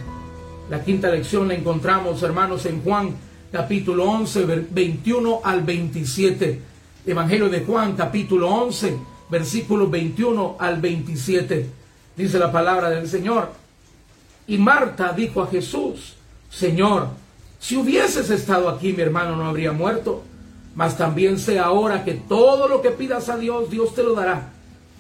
La 0.70 0.82
quinta 0.82 1.10
lección 1.10 1.50
la 1.50 1.56
encontramos, 1.56 2.24
hermanos, 2.24 2.66
en 2.66 2.82
Juan 2.84 3.14
capítulo 3.52 4.06
11, 4.06 4.46
21 4.72 5.42
al 5.44 5.64
27. 5.64 6.62
Evangelio 7.06 7.50
de 7.50 7.66
Juan 7.66 7.98
capítulo 7.98 8.48
11, 8.48 8.98
versículos 9.30 9.92
21 9.92 10.56
al 10.58 10.80
27 10.80 11.81
dice 12.22 12.40
la 12.40 12.52
palabra 12.52 12.90
del 12.90 13.08
Señor. 13.08 13.52
Y 14.48 14.58
Marta 14.58 15.14
dijo 15.14 15.42
a 15.42 15.48
Jesús, 15.48 16.16
Señor, 16.50 17.08
si 17.60 17.78
hubieses 17.78 18.30
estado 18.30 18.70
aquí, 18.70 18.94
mi 18.94 19.02
hermano 19.02 19.36
no 19.36 19.46
habría 19.46 19.72
muerto. 19.72 20.24
Mas 20.76 20.98
también 20.98 21.38
sé 21.38 21.60
ahora 21.60 22.04
que 22.04 22.14
todo 22.14 22.68
lo 22.68 22.82
que 22.82 22.92
pidas 22.92 23.30
a 23.30 23.38
Dios, 23.38 23.70
Dios 23.70 23.94
te 23.94 24.04
lo 24.04 24.14
dará. 24.14 24.50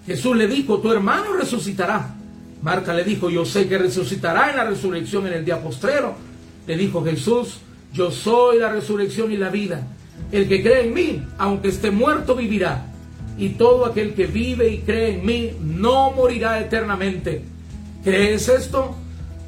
Jesús 0.06 0.36
le 0.36 0.48
dijo, 0.48 0.80
tu 0.80 0.92
hermano 0.92 1.34
resucitará. 1.34 2.14
Marta 2.62 2.94
le 2.94 3.04
dijo, 3.04 3.30
yo 3.30 3.46
sé 3.46 3.68
que 3.68 3.78
resucitará 3.78 4.52
en 4.52 4.58
la 4.58 4.66
resurrección 4.66 5.28
en 5.28 5.34
el 5.34 5.46
día 5.46 5.62
postrero. 5.62 6.16
Le 6.68 6.78
dijo 6.78 7.04
Jesús, 7.04 7.60
yo 7.94 8.12
soy 8.12 8.60
la 8.60 8.70
resurrección 8.70 9.32
y 9.32 9.38
la 9.38 9.50
vida. 9.50 9.88
El 10.32 10.48
que 10.48 10.62
cree 10.62 10.88
en 10.88 10.94
mí, 10.94 11.24
aunque 11.38 11.70
esté 11.70 11.90
muerto, 11.90 12.36
vivirá. 12.36 12.91
Y 13.38 13.50
todo 13.50 13.86
aquel 13.86 14.14
que 14.14 14.28
vive 14.28 14.70
y 14.70 14.80
cree 14.80 15.16
en 15.16 15.26
mí 15.26 15.52
no 15.62 16.12
morirá 16.12 16.60
eternamente. 16.60 17.44
¿Crees 18.04 18.50
esto? 18.50 18.96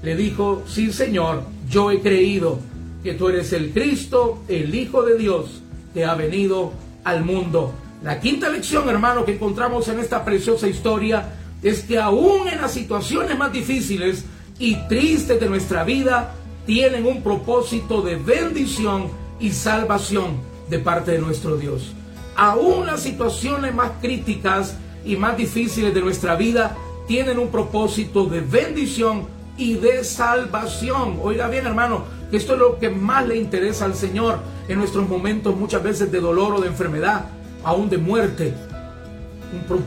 Le 0.02 0.16
dijo, 0.16 0.64
sí 0.68 0.92
Señor, 0.92 1.44
yo 1.70 1.92
he 1.92 2.02
creído 2.02 2.60
que 3.04 3.14
tú 3.14 3.30
eres 3.30 3.54
el 3.54 3.72
Cristo, 3.72 4.44
el 4.48 4.74
Hijo 4.74 5.04
de 5.04 5.18
Dios, 5.18 5.62
que 5.94 6.06
ha 6.06 6.16
venido 6.16 6.74
al 7.04 7.24
mundo. 7.24 7.74
La 8.04 8.20
quinta 8.20 8.50
lección, 8.50 8.88
hermano, 8.90 9.26
que 9.26 9.34
encontramos 9.34 9.88
en 9.88 10.00
esta 10.00 10.24
preciosa 10.26 10.68
historia 10.68 11.34
es 11.62 11.84
que 11.84 11.98
aún 11.98 12.48
en 12.48 12.62
las 12.62 12.74
situaciones 12.74 13.38
más 13.38 13.52
difíciles 13.52 14.26
y 14.60 14.76
tristes 14.88 15.40
de 15.40 15.50
nuestra 15.50 15.84
vida, 15.84 16.36
tienen 16.66 17.06
un 17.06 17.22
propósito 17.22 18.02
de 18.02 18.16
bendición 18.16 19.10
y 19.40 19.52
salvación 19.52 20.38
de 20.70 20.80
parte 20.80 21.12
de 21.12 21.20
nuestro 21.20 21.58
Dios. 21.58 21.94
Aún 22.36 22.86
las 22.86 23.02
situaciones 23.02 23.74
más 23.74 23.92
críticas 24.02 24.76
y 25.06 25.16
más 25.16 25.38
difíciles 25.38 25.94
de 25.94 26.02
nuestra 26.02 26.36
vida 26.36 26.76
tienen 27.08 27.38
un 27.38 27.50
propósito 27.50 28.26
de 28.26 28.42
bendición 28.42 29.28
y 29.58 29.76
de 29.76 30.04
salvación. 30.04 31.20
Oiga 31.22 31.48
bien, 31.48 31.68
hermano, 31.68 32.06
que 32.32 32.38
esto 32.38 32.54
es 32.54 32.60
lo 32.60 32.80
que 32.80 32.90
más 32.90 33.28
le 33.28 33.38
interesa 33.38 33.86
al 33.86 33.96
Señor 33.96 34.40
en 34.68 34.80
nuestros 34.80 35.08
momentos 35.08 35.56
muchas 35.56 35.84
veces 35.84 36.12
de 36.12 36.20
dolor 36.20 36.56
o 36.56 36.62
de 36.62 36.68
enfermedad, 36.68 37.26
aún 37.64 37.90
de 37.90 37.98
muerte. 37.98 38.54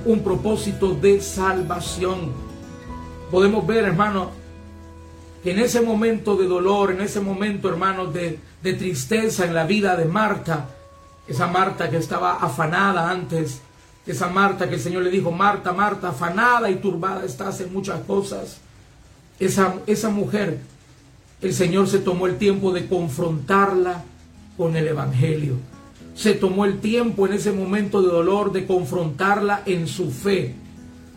Un, 0.05 0.21
propósito 0.21 0.95
de 0.95 1.21
salvación. 1.21 2.33
Podemos 3.33 3.67
ver, 3.67 3.85
hermano, 3.85 4.31
que 5.43 5.51
en 5.51 5.59
ese 5.59 5.81
momento 5.81 6.37
de 6.37 6.47
dolor, 6.47 6.93
en 6.93 7.01
ese 7.01 7.19
momento, 7.19 7.69
hermano, 7.69 8.07
de, 8.07 8.39
de 8.63 8.73
tristeza 8.75 9.45
en 9.45 9.55
la 9.55 9.67
vida 9.67 9.97
de 9.97 10.05
Marta, 10.05 10.69
esa 11.29 11.47
Marta 11.47 11.91
que 11.91 11.97
estaba 11.97 12.37
afanada 12.37 13.11
antes, 13.11 13.61
esa 14.07 14.29
Marta 14.29 14.69
que 14.69 14.77
el 14.77 14.81
Señor 14.81 15.03
le 15.03 15.11
dijo, 15.11 15.33
Marta, 15.33 15.73
Marta, 15.73 16.11
afanada 16.11 16.71
y 16.71 16.77
turbada 16.77 17.25
estás 17.25 17.61
en 17.61 17.73
muchas 17.73 18.01
cosas. 18.03 18.59
Esa, 19.41 19.75
esa 19.87 20.11
mujer, 20.11 20.61
el 21.43 21.53
Señor 21.53 21.89
se 21.89 21.99
tomó 21.99 22.27
el 22.27 22.39
tiempo 22.39 22.73
de 22.73 22.87
confrontarla 22.87 24.05
con 24.57 24.77
el 24.77 24.87
Evangelio. 24.89 25.57
Se 26.15 26.33
tomó 26.33 26.65
el 26.65 26.79
tiempo 26.79 27.27
en 27.27 27.35
ese 27.35 27.53
momento 27.53 28.01
de 28.01 28.09
dolor 28.09 28.53
de 28.53 28.67
confrontarla 28.67 29.63
en 29.67 29.87
su 29.87 30.11
fe. 30.11 30.55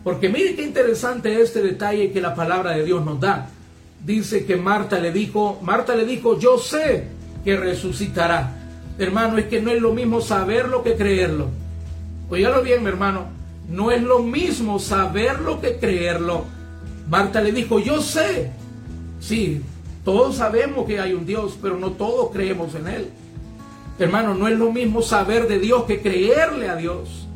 Porque 0.04 0.28
mire 0.28 0.56
qué 0.56 0.62
interesante 0.62 1.40
este 1.40 1.62
detalle 1.62 2.12
que 2.12 2.20
la 2.20 2.34
palabra 2.34 2.72
de 2.72 2.84
Dios 2.84 3.04
nos 3.04 3.20
da. 3.20 3.48
Dice 4.04 4.44
que 4.44 4.56
Marta 4.56 4.98
le 4.98 5.12
dijo, 5.12 5.58
Marta 5.62 5.94
le 5.94 6.04
dijo, 6.04 6.38
yo 6.38 6.58
sé 6.58 7.06
que 7.44 7.56
resucitará. 7.56 8.59
Hermano, 8.98 9.38
es 9.38 9.46
que 9.46 9.60
no 9.60 9.70
es 9.70 9.80
lo 9.80 9.92
mismo 9.92 10.20
saberlo 10.20 10.82
que 10.82 10.94
creerlo. 10.94 11.48
Óigalo 12.28 12.62
bien, 12.62 12.82
mi 12.82 12.88
hermano. 12.88 13.26
No 13.68 13.90
es 13.90 14.02
lo 14.02 14.20
mismo 14.20 14.78
saberlo 14.78 15.60
que 15.60 15.76
creerlo. 15.76 16.44
Marta 17.08 17.40
le 17.40 17.52
dijo, 17.52 17.78
yo 17.78 18.00
sé. 18.00 18.50
Sí, 19.20 19.62
todos 20.04 20.36
sabemos 20.36 20.86
que 20.86 21.00
hay 21.00 21.12
un 21.12 21.26
Dios, 21.26 21.58
pero 21.60 21.76
no 21.76 21.92
todos 21.92 22.30
creemos 22.32 22.74
en 22.74 22.88
Él. 22.88 23.10
Hermano, 23.98 24.34
no 24.34 24.48
es 24.48 24.58
lo 24.58 24.72
mismo 24.72 25.02
saber 25.02 25.46
de 25.46 25.58
Dios 25.58 25.84
que 25.84 26.00
creerle 26.00 26.68
a 26.68 26.76
Dios. 26.76 27.26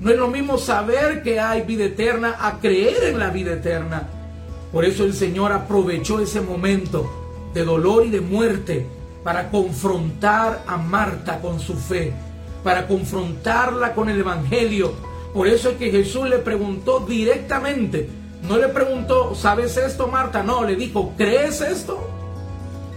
No 0.00 0.10
es 0.10 0.16
lo 0.16 0.28
mismo 0.28 0.58
saber 0.58 1.22
que 1.22 1.40
hay 1.40 1.62
vida 1.62 1.84
eterna 1.84 2.36
a 2.38 2.60
creer 2.60 3.04
en 3.04 3.18
la 3.18 3.30
vida 3.30 3.54
eterna. 3.54 4.08
Por 4.72 4.84
eso 4.84 5.04
el 5.04 5.14
Señor 5.14 5.52
aprovechó 5.52 6.20
ese 6.20 6.40
momento 6.40 7.10
de 7.52 7.64
dolor 7.64 8.06
y 8.06 8.10
de 8.10 8.20
muerte 8.20 8.86
para 9.24 9.50
confrontar 9.50 10.62
a 10.66 10.76
Marta 10.76 11.40
con 11.40 11.58
su 11.58 11.74
fe, 11.74 12.12
para 12.62 12.86
confrontarla 12.86 13.94
con 13.94 14.08
el 14.10 14.20
Evangelio. 14.20 14.92
Por 15.32 15.48
eso 15.48 15.70
es 15.70 15.76
que 15.78 15.90
Jesús 15.90 16.28
le 16.28 16.38
preguntó 16.38 17.00
directamente, 17.00 18.08
no 18.46 18.58
le 18.58 18.68
preguntó, 18.68 19.34
¿sabes 19.34 19.76
esto, 19.78 20.06
Marta? 20.06 20.42
No, 20.42 20.64
le 20.64 20.76
dijo, 20.76 21.14
¿crees 21.16 21.62
esto? 21.62 22.06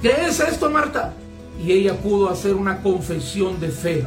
¿Crees 0.01 0.41
esto, 0.41 0.69
Marta? 0.69 1.13
Y 1.63 1.71
ella 1.71 1.95
pudo 1.95 2.29
hacer 2.29 2.53
una 2.53 2.83
confesión 2.83 3.59
de 3.59 3.69
fe. 3.69 4.05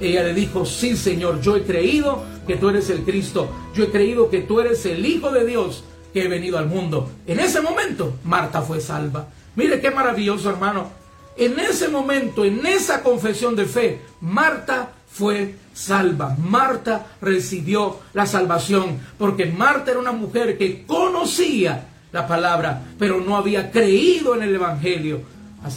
Ella 0.00 0.24
le 0.24 0.34
dijo, 0.34 0.66
sí, 0.66 0.96
Señor, 0.96 1.40
yo 1.40 1.56
he 1.56 1.62
creído 1.62 2.24
que 2.46 2.56
tú 2.56 2.68
eres 2.68 2.90
el 2.90 3.04
Cristo. 3.04 3.48
Yo 3.74 3.84
he 3.84 3.90
creído 3.90 4.28
que 4.28 4.40
tú 4.40 4.60
eres 4.60 4.84
el 4.84 5.06
Hijo 5.06 5.30
de 5.30 5.46
Dios 5.46 5.84
que 6.12 6.24
he 6.24 6.28
venido 6.28 6.58
al 6.58 6.66
mundo. 6.66 7.08
En 7.26 7.38
ese 7.38 7.60
momento, 7.60 8.14
Marta 8.24 8.60
fue 8.62 8.80
salva. 8.80 9.28
Mire 9.54 9.80
qué 9.80 9.90
maravilloso, 9.90 10.50
hermano. 10.50 10.99
En 11.36 11.58
ese 11.58 11.88
momento, 11.88 12.44
en 12.44 12.64
esa 12.66 13.02
confesión 13.02 13.56
de 13.56 13.66
fe, 13.66 14.00
Marta 14.20 14.90
fue 15.10 15.54
salva. 15.72 16.36
Marta 16.38 17.06
recibió 17.20 17.98
la 18.12 18.26
salvación 18.26 18.98
porque 19.18 19.46
Marta 19.46 19.90
era 19.90 20.00
una 20.00 20.12
mujer 20.12 20.58
que 20.58 20.84
conocía 20.86 21.86
la 22.12 22.26
palabra, 22.26 22.82
pero 22.98 23.20
no 23.20 23.36
había 23.36 23.70
creído 23.70 24.34
en 24.34 24.42
el 24.42 24.54
Evangelio. 24.54 25.22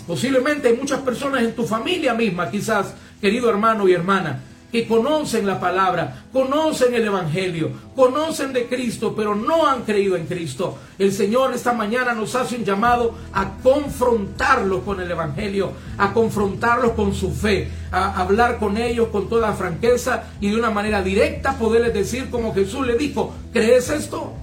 Posiblemente 0.07 0.69
hay 0.69 0.77
muchas 0.77 1.01
personas 1.01 1.43
en 1.43 1.53
tu 1.53 1.65
familia 1.65 2.13
misma, 2.13 2.49
quizás, 2.49 2.93
querido 3.19 3.49
hermano 3.49 3.87
y 3.87 3.93
hermana, 3.93 4.41
que 4.73 4.87
conocen 4.87 5.45
la 5.45 5.59
palabra, 5.59 6.23
conocen 6.33 6.95
el 6.95 7.05
Evangelio, 7.05 7.69
conocen 7.95 8.51
de 8.51 8.65
Cristo, 8.65 9.13
pero 9.15 9.35
no 9.35 9.67
han 9.67 9.83
creído 9.83 10.15
en 10.15 10.25
Cristo. 10.25 10.79
El 10.97 11.13
Señor 11.13 11.53
esta 11.53 11.73
mañana 11.73 12.15
nos 12.15 12.33
hace 12.33 12.55
un 12.55 12.65
llamado 12.65 13.13
a 13.33 13.51
confrontarlos 13.61 14.81
con 14.81 14.99
el 14.99 15.11
Evangelio, 15.11 15.73
a 15.99 16.11
confrontarlos 16.11 16.93
con 16.93 17.13
su 17.13 17.31
fe, 17.31 17.69
a 17.91 18.19
hablar 18.19 18.57
con 18.57 18.75
ellos 18.77 19.09
con 19.09 19.29
toda 19.29 19.53
franqueza 19.53 20.23
y 20.41 20.49
de 20.49 20.57
una 20.57 20.71
manera 20.71 21.03
directa 21.03 21.53
poderles 21.53 21.93
decir 21.93 22.31
como 22.31 22.55
Jesús 22.55 22.87
le 22.87 22.97
dijo, 22.97 23.31
¿crees 23.53 23.91
esto? 23.91 24.33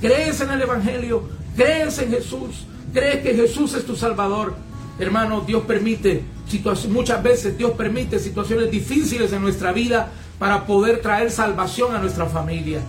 ¿Crees 0.00 0.40
en 0.40 0.50
el 0.50 0.62
Evangelio? 0.62 1.22
¿Crees 1.54 1.96
en 2.00 2.10
Jesús? 2.10 2.66
¿Crees 2.92 3.22
que 3.22 3.34
Jesús 3.34 3.72
es 3.74 3.86
tu 3.86 3.94
Salvador? 3.94 4.65
Hermano, 4.98 5.42
Dios 5.42 5.64
permite 5.64 6.24
muchas 6.88 7.22
veces 7.22 7.58
Dios 7.58 7.72
permite 7.72 8.18
situaciones 8.18 8.70
difíciles 8.70 9.32
en 9.32 9.42
nuestra 9.42 9.72
vida 9.72 10.10
para 10.38 10.66
poder 10.66 11.00
traer 11.00 11.30
salvación 11.30 11.94
a 11.94 11.98
nuestra 11.98 12.26
familia. 12.26 12.80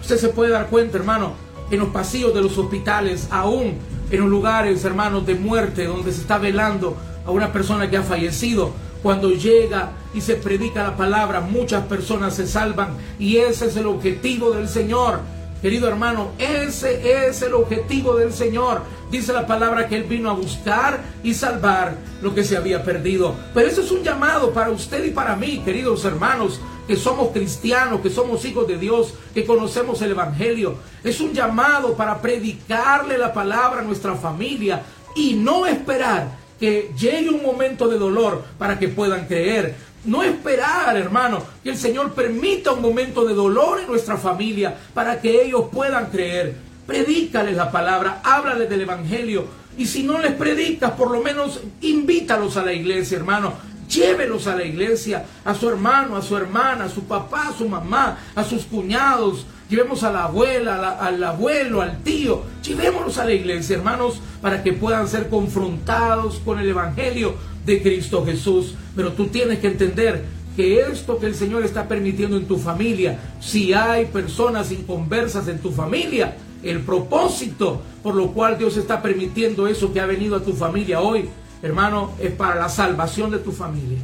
Usted 0.00 0.16
se 0.16 0.28
puede 0.28 0.52
dar 0.52 0.68
cuenta, 0.68 0.98
hermano, 0.98 1.34
en 1.70 1.80
los 1.80 1.88
pasillos 1.88 2.34
de 2.34 2.42
los 2.42 2.56
hospitales, 2.58 3.28
aún 3.30 3.74
en 4.10 4.20
los 4.20 4.28
lugares, 4.28 4.84
hermanos, 4.84 5.26
de 5.26 5.34
muerte, 5.34 5.86
donde 5.86 6.12
se 6.12 6.20
está 6.20 6.38
velando 6.38 6.96
a 7.26 7.30
una 7.30 7.52
persona 7.52 7.88
que 7.88 7.96
ha 7.96 8.02
fallecido. 8.02 8.72
Cuando 9.02 9.30
llega 9.30 9.92
y 10.14 10.20
se 10.22 10.36
predica 10.36 10.82
la 10.82 10.96
palabra, 10.96 11.40
muchas 11.40 11.84
personas 11.84 12.34
se 12.34 12.46
salvan 12.46 12.96
y 13.18 13.36
ese 13.36 13.66
es 13.66 13.76
el 13.76 13.86
objetivo 13.86 14.52
del 14.52 14.68
Señor 14.68 15.20
Querido 15.64 15.88
hermano, 15.88 16.32
ese 16.38 17.26
es 17.26 17.40
el 17.40 17.54
objetivo 17.54 18.14
del 18.16 18.34
Señor. 18.34 18.82
Dice 19.10 19.32
la 19.32 19.46
palabra 19.46 19.88
que 19.88 19.96
Él 19.96 20.04
vino 20.04 20.28
a 20.28 20.34
buscar 20.34 21.00
y 21.22 21.32
salvar 21.32 21.96
lo 22.20 22.34
que 22.34 22.44
se 22.44 22.58
había 22.58 22.84
perdido. 22.84 23.34
Pero 23.54 23.66
eso 23.66 23.80
es 23.80 23.90
un 23.90 24.02
llamado 24.02 24.52
para 24.52 24.68
usted 24.68 25.02
y 25.06 25.10
para 25.10 25.36
mí, 25.36 25.62
queridos 25.64 26.04
hermanos, 26.04 26.60
que 26.86 26.96
somos 26.96 27.30
cristianos, 27.30 28.02
que 28.02 28.10
somos 28.10 28.44
hijos 28.44 28.68
de 28.68 28.76
Dios, 28.76 29.14
que 29.32 29.46
conocemos 29.46 30.02
el 30.02 30.10
Evangelio. 30.10 30.74
Es 31.02 31.18
un 31.22 31.32
llamado 31.32 31.94
para 31.94 32.20
predicarle 32.20 33.16
la 33.16 33.32
palabra 33.32 33.80
a 33.80 33.84
nuestra 33.84 34.16
familia 34.16 34.82
y 35.16 35.32
no 35.32 35.64
esperar 35.64 36.28
que 36.60 36.92
llegue 36.94 37.30
un 37.30 37.42
momento 37.42 37.88
de 37.88 37.98
dolor 37.98 38.44
para 38.58 38.78
que 38.78 38.88
puedan 38.88 39.26
creer. 39.26 39.74
No 40.04 40.22
esperar, 40.22 40.96
hermano, 40.96 41.42
que 41.62 41.70
el 41.70 41.78
Señor 41.78 42.12
permita 42.12 42.72
un 42.72 42.82
momento 42.82 43.24
de 43.24 43.32
dolor 43.32 43.80
en 43.80 43.86
nuestra 43.86 44.18
familia 44.18 44.76
para 44.92 45.20
que 45.20 45.42
ellos 45.42 45.64
puedan 45.72 46.06
creer. 46.06 46.54
Predícales 46.86 47.56
la 47.56 47.70
palabra, 47.70 48.20
háblales 48.22 48.68
del 48.68 48.82
Evangelio. 48.82 49.46
Y 49.78 49.86
si 49.86 50.02
no 50.02 50.18
les 50.18 50.32
predicas, 50.32 50.92
por 50.92 51.10
lo 51.10 51.22
menos 51.22 51.60
invítalos 51.80 52.56
a 52.58 52.64
la 52.64 52.72
iglesia, 52.72 53.16
hermano. 53.16 53.54
Llévelos 53.88 54.46
a 54.46 54.56
la 54.56 54.64
iglesia, 54.64 55.24
a 55.44 55.54
su 55.54 55.68
hermano, 55.68 56.16
a 56.16 56.22
su 56.22 56.36
hermana, 56.36 56.84
a 56.84 56.88
su 56.88 57.04
papá, 57.04 57.48
a 57.48 57.52
su 57.56 57.68
mamá, 57.68 58.18
a 58.34 58.44
sus 58.44 58.64
cuñados. 58.64 59.46
Llevemos 59.70 60.02
a 60.02 60.12
la 60.12 60.24
abuela, 60.24 60.98
al 61.00 61.22
abuelo, 61.22 61.80
al 61.80 62.02
tío. 62.02 62.42
Llevémoslos 62.62 63.18
a 63.18 63.24
la 63.24 63.32
iglesia, 63.32 63.76
hermanos, 63.76 64.20
para 64.42 64.62
que 64.62 64.74
puedan 64.74 65.08
ser 65.08 65.28
confrontados 65.30 66.40
con 66.44 66.58
el 66.58 66.68
Evangelio 66.68 67.34
de 67.64 67.82
Cristo 67.82 68.24
Jesús. 68.24 68.74
Pero 68.94 69.12
tú 69.12 69.26
tienes 69.26 69.58
que 69.58 69.68
entender 69.68 70.24
que 70.56 70.80
esto 70.80 71.18
que 71.18 71.26
el 71.26 71.34
Señor 71.34 71.64
está 71.64 71.88
permitiendo 71.88 72.36
en 72.36 72.46
tu 72.46 72.58
familia, 72.58 73.18
si 73.40 73.72
hay 73.72 74.06
personas 74.06 74.70
inconversas 74.70 75.48
en 75.48 75.58
tu 75.58 75.72
familia, 75.72 76.36
el 76.62 76.80
propósito 76.80 77.82
por 78.02 78.14
lo 78.14 78.32
cual 78.32 78.58
Dios 78.58 78.76
está 78.76 79.00
permitiendo 79.02 79.66
eso 79.66 79.92
que 79.92 80.00
ha 80.00 80.06
venido 80.06 80.36
a 80.36 80.42
tu 80.42 80.52
familia 80.52 81.00
hoy, 81.00 81.28
hermano, 81.62 82.12
es 82.20 82.32
para 82.32 82.54
la 82.56 82.68
salvación 82.68 83.30
de 83.30 83.38
tu 83.38 83.50
familia. 83.50 83.98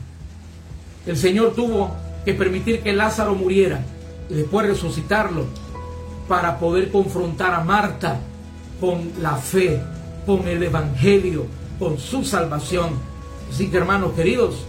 El 1.07 1.17
Señor 1.17 1.55
tuvo 1.55 1.95
que 2.25 2.35
permitir 2.35 2.81
que 2.81 2.93
Lázaro 2.93 3.35
muriera 3.35 3.85
y 4.31 4.35
después 4.35 4.67
resucitarlo 4.67 5.45
para 6.29 6.59
poder 6.59 6.91
confrontar 6.91 7.53
a 7.53 7.65
Marta 7.65 8.21
con 8.81 9.11
la 9.21 9.37
fe, 9.37 9.81
con 10.25 10.49
el 10.49 10.63
Evangelio, 10.63 11.47
con 11.79 11.99
su 11.99 12.25
salvación. 12.25 13.10
Así 13.51 13.69
que 13.69 13.77
hermanos 13.77 14.13
queridos, 14.15 14.65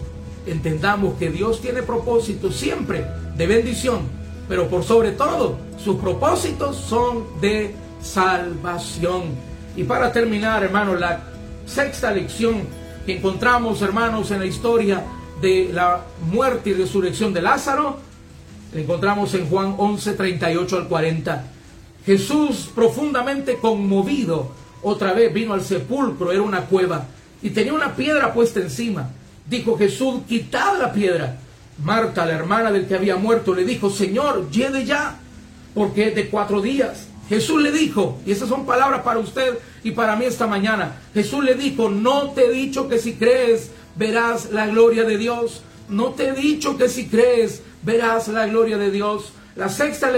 entendamos 0.46 1.18
que 1.18 1.30
Dios 1.30 1.62
tiene 1.62 1.84
propósito 1.84 2.52
siempre 2.52 3.06
de 3.36 3.48
bendición, 3.48 4.02
pero 4.50 4.68
por 4.68 4.84
sobre 4.84 5.12
todo, 5.12 5.58
sus 5.78 5.98
propósitos 5.98 6.76
son 6.76 7.26
de 7.40 7.74
salvación. 8.02 9.24
Y 9.76 9.84
para 9.84 10.12
terminar, 10.12 10.64
hermanos, 10.64 11.00
la 11.00 11.22
sexta 11.66 12.12
lección 12.12 12.64
que 13.06 13.18
encontramos, 13.18 13.82
hermanos, 13.82 14.32
en 14.32 14.40
la 14.40 14.46
historia 14.46 15.04
de 15.42 15.70
la 15.72 16.02
muerte 16.32 16.72
y 16.72 16.74
resurrección 16.74 17.34
de 17.34 17.42
Lázaro, 17.42 17.98
la 18.74 18.82
encontramos 18.82 19.34
en 19.34 19.48
Juan 19.48 19.76
11, 19.78 20.14
38 20.14 20.78
al 20.78 20.88
40. 20.88 21.46
Jesús, 22.06 22.70
profundamente 22.74 23.58
conmovido, 23.58 24.52
otra 24.84 25.14
vez 25.14 25.34
vino 25.34 25.54
al 25.54 25.62
sepulcro, 25.62 26.32
era 26.32 26.42
una 26.42 26.66
cueva, 26.66 27.06
y 27.42 27.50
tenía 27.50 27.74
una 27.74 27.96
piedra 27.96 28.34
puesta 28.34 28.60
encima. 28.60 29.10
Dijo 29.48 29.78
Jesús, 29.78 30.22
quitad 30.28 30.80
la 30.80 30.94
piedra. 30.94 31.38
Marta, 31.84 32.26
la 32.26 32.34
hermana 32.34 32.72
del 32.72 32.88
que 32.88 32.96
había 32.96 33.16
muerto, 33.16 33.56
le 33.56 33.66
dijo, 33.66 33.90
Señor, 33.90 34.50
lleve 34.52 34.86
ya, 34.86 35.18
porque 35.74 36.10
es 36.10 36.16
de 36.16 36.30
cuatro 36.30 36.62
días. 36.62 37.08
Jesús 37.28 37.62
le 37.62 37.72
dijo, 37.72 38.20
y 38.26 38.32
esas 38.32 38.50
son 38.50 38.66
palabras 38.66 39.02
para 39.04 39.20
usted 39.20 39.58
y 39.84 39.92
para 39.92 40.16
mí 40.16 40.26
esta 40.26 40.48
mañana, 40.48 40.98
Jesús 41.14 41.44
le 41.44 41.56
dijo, 41.56 41.90
no 41.90 42.32
te 42.32 42.46
he 42.46 42.52
dicho 42.52 42.90
que 42.90 43.00
si 43.00 43.14
crees 43.14 43.72
verás 43.96 44.52
la 44.52 44.68
gloria 44.68 45.06
de 45.06 45.18
Dios, 45.18 45.64
no 45.88 46.10
te 46.10 46.30
he 46.30 46.34
dicho 46.34 46.78
que 46.78 46.90
si 46.90 47.08
crees 47.08 47.62
verás 47.84 48.28
la 48.28 48.48
gloria 48.48 48.78
de 48.78 48.92
Dios. 48.92 49.32
La 49.56 49.70
sexta, 49.70 50.12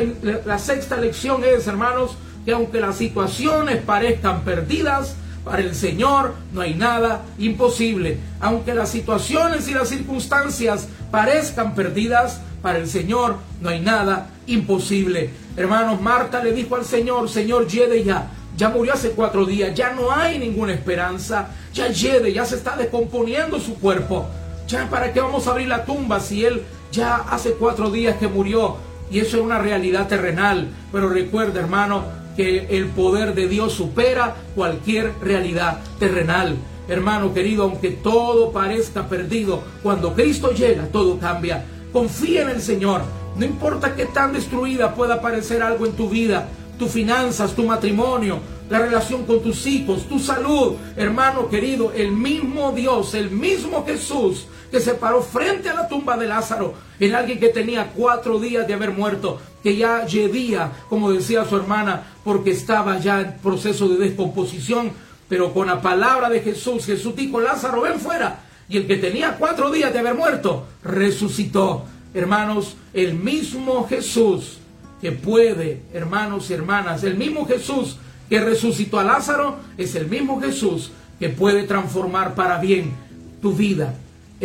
la 0.46 0.60
sexta 0.60 0.98
lección 0.98 1.44
es, 1.44 1.68
hermanos, 1.68 2.18
que 2.46 2.52
aunque 2.52 2.80
las 2.80 2.98
situaciones 2.98 3.82
parezcan 3.82 4.44
perdidas, 4.44 5.16
para 5.44 5.62
el 5.62 5.76
Señor 5.76 6.36
no 6.54 6.62
hay 6.62 6.74
nada 6.74 7.24
imposible. 7.38 8.18
Aunque 8.40 8.74
las 8.74 8.90
situaciones 8.90 9.68
y 9.68 9.74
las 9.74 9.90
circunstancias 9.90 10.88
parezcan 11.12 11.76
perdidas, 11.76 12.42
para 12.62 12.80
el 12.80 12.88
Señor 12.88 13.36
no 13.62 13.70
hay 13.70 13.82
nada 13.82 14.30
imposible. 14.48 15.30
Hermanos, 15.58 16.02
Marta 16.02 16.42
le 16.42 16.54
dijo 16.54 16.76
al 16.76 16.86
Señor, 16.86 17.30
Señor, 17.30 17.68
lleve 17.68 18.04
ya. 18.04 18.32
Ya 18.56 18.70
murió 18.70 18.94
hace 18.94 19.12
cuatro 19.12 19.46
días, 19.46 19.76
ya 19.76 19.92
no 19.94 20.12
hay 20.12 20.40
ninguna 20.40 20.74
esperanza. 20.74 21.50
Ya 21.74 21.90
lleve, 21.90 22.32
ya 22.32 22.46
se 22.46 22.56
está 22.56 22.78
descomponiendo 22.78 23.60
su 23.60 23.76
cuerpo. 23.76 24.28
Ya 24.68 24.90
para 24.90 25.12
qué 25.12 25.20
vamos 25.20 25.46
a 25.46 25.52
abrir 25.52 25.68
la 25.68 25.84
tumba 25.84 26.20
si 26.20 26.46
Él 26.46 26.64
ya 26.92 27.16
hace 27.16 27.52
cuatro 27.52 27.92
días 27.92 28.16
que 28.16 28.28
murió. 28.28 28.78
Y 29.12 29.20
eso 29.20 29.38
es 29.38 29.44
una 29.44 29.60
realidad 29.60 30.08
terrenal. 30.08 30.70
Pero 30.92 31.10
recuerda, 31.10 31.60
hermano, 31.60 32.06
que 32.36 32.78
el 32.78 32.88
poder 32.88 33.36
de 33.36 33.48
Dios 33.48 33.74
supera 33.74 34.36
cualquier 34.56 35.14
realidad 35.22 35.80
terrenal. 36.00 36.56
Hermano 36.88 37.34
querido, 37.34 37.64
aunque 37.64 37.92
todo 37.92 38.52
parezca 38.52 39.08
perdido, 39.08 39.64
cuando 39.82 40.14
Cristo 40.14 40.52
llega, 40.52 40.88
todo 40.88 41.18
cambia. 41.20 41.66
Confía 41.92 42.42
en 42.42 42.50
el 42.50 42.62
Señor. 42.62 43.02
No 43.38 43.46
importa 43.46 43.96
qué 43.96 44.06
tan 44.06 44.34
destruida 44.34 44.94
pueda 44.94 45.22
parecer 45.22 45.64
algo 45.64 45.86
en 45.86 45.94
tu 45.94 46.10
vida, 46.10 46.50
tus 46.78 46.92
finanzas, 46.92 47.56
tu 47.56 47.64
matrimonio, 47.64 48.40
la 48.70 48.80
relación 48.80 49.26
con 49.26 49.42
tus 49.42 49.66
hijos, 49.66 50.08
tu 50.08 50.20
salud. 50.20 50.74
Hermano 50.96 51.50
querido, 51.50 51.92
el 51.94 52.12
mismo 52.12 52.72
Dios, 52.72 53.14
el 53.14 53.32
mismo 53.32 53.86
Jesús 53.86 54.48
que 54.74 54.80
se 54.80 54.96
paró 54.96 55.22
frente 55.22 55.70
a 55.70 55.76
la 55.76 55.88
tumba 55.88 56.18
de 56.18 56.26
Lázaro, 56.26 56.74
en 57.00 57.14
alguien 57.14 57.40
que 57.40 57.50
tenía 57.50 57.92
cuatro 57.96 58.40
días 58.40 58.66
de 58.68 58.74
haber 58.74 58.90
muerto, 58.90 59.40
que 59.62 59.78
ya 59.78 60.04
yedía, 60.04 60.72
como 60.90 61.12
decía 61.12 61.46
su 61.46 61.56
hermana, 61.58 62.08
porque 62.24 62.50
estaba 62.50 62.98
ya 62.98 63.22
en 63.22 63.38
proceso 63.38 63.88
de 63.88 64.04
descomposición, 64.04 64.92
pero 65.30 65.54
con 65.54 65.68
la 65.68 65.80
palabra 65.80 66.28
de 66.28 66.40
Jesús, 66.40 66.88
Jesús 66.88 67.16
dijo, 67.16 67.40
Lázaro, 67.40 67.82
ven 67.82 68.00
fuera. 68.00 68.46
Y 68.68 68.78
el 68.78 68.88
que 68.88 68.96
tenía 68.96 69.38
cuatro 69.38 69.70
días 69.70 69.94
de 69.94 70.00
haber 70.00 70.16
muerto, 70.16 70.66
resucitó. 70.84 71.86
Hermanos, 72.16 72.76
el 72.96 73.14
mismo 73.14 73.88
Jesús 73.88 74.58
que 75.00 75.12
puede, 75.12 75.84
hermanos 75.94 76.50
y 76.50 76.54
hermanas, 76.54 77.04
el 77.04 77.16
mismo 77.16 77.46
Jesús 77.46 77.98
que 78.28 78.40
resucitó 78.40 78.98
a 78.98 79.04
Lázaro, 79.04 79.58
es 79.78 79.94
el 79.94 80.08
mismo 80.08 80.42
Jesús 80.42 80.90
que 81.20 81.30
puede 81.30 81.62
transformar 81.64 82.34
para 82.34 82.58
bien 82.58 82.92
tu 83.40 83.54
vida, 83.54 83.94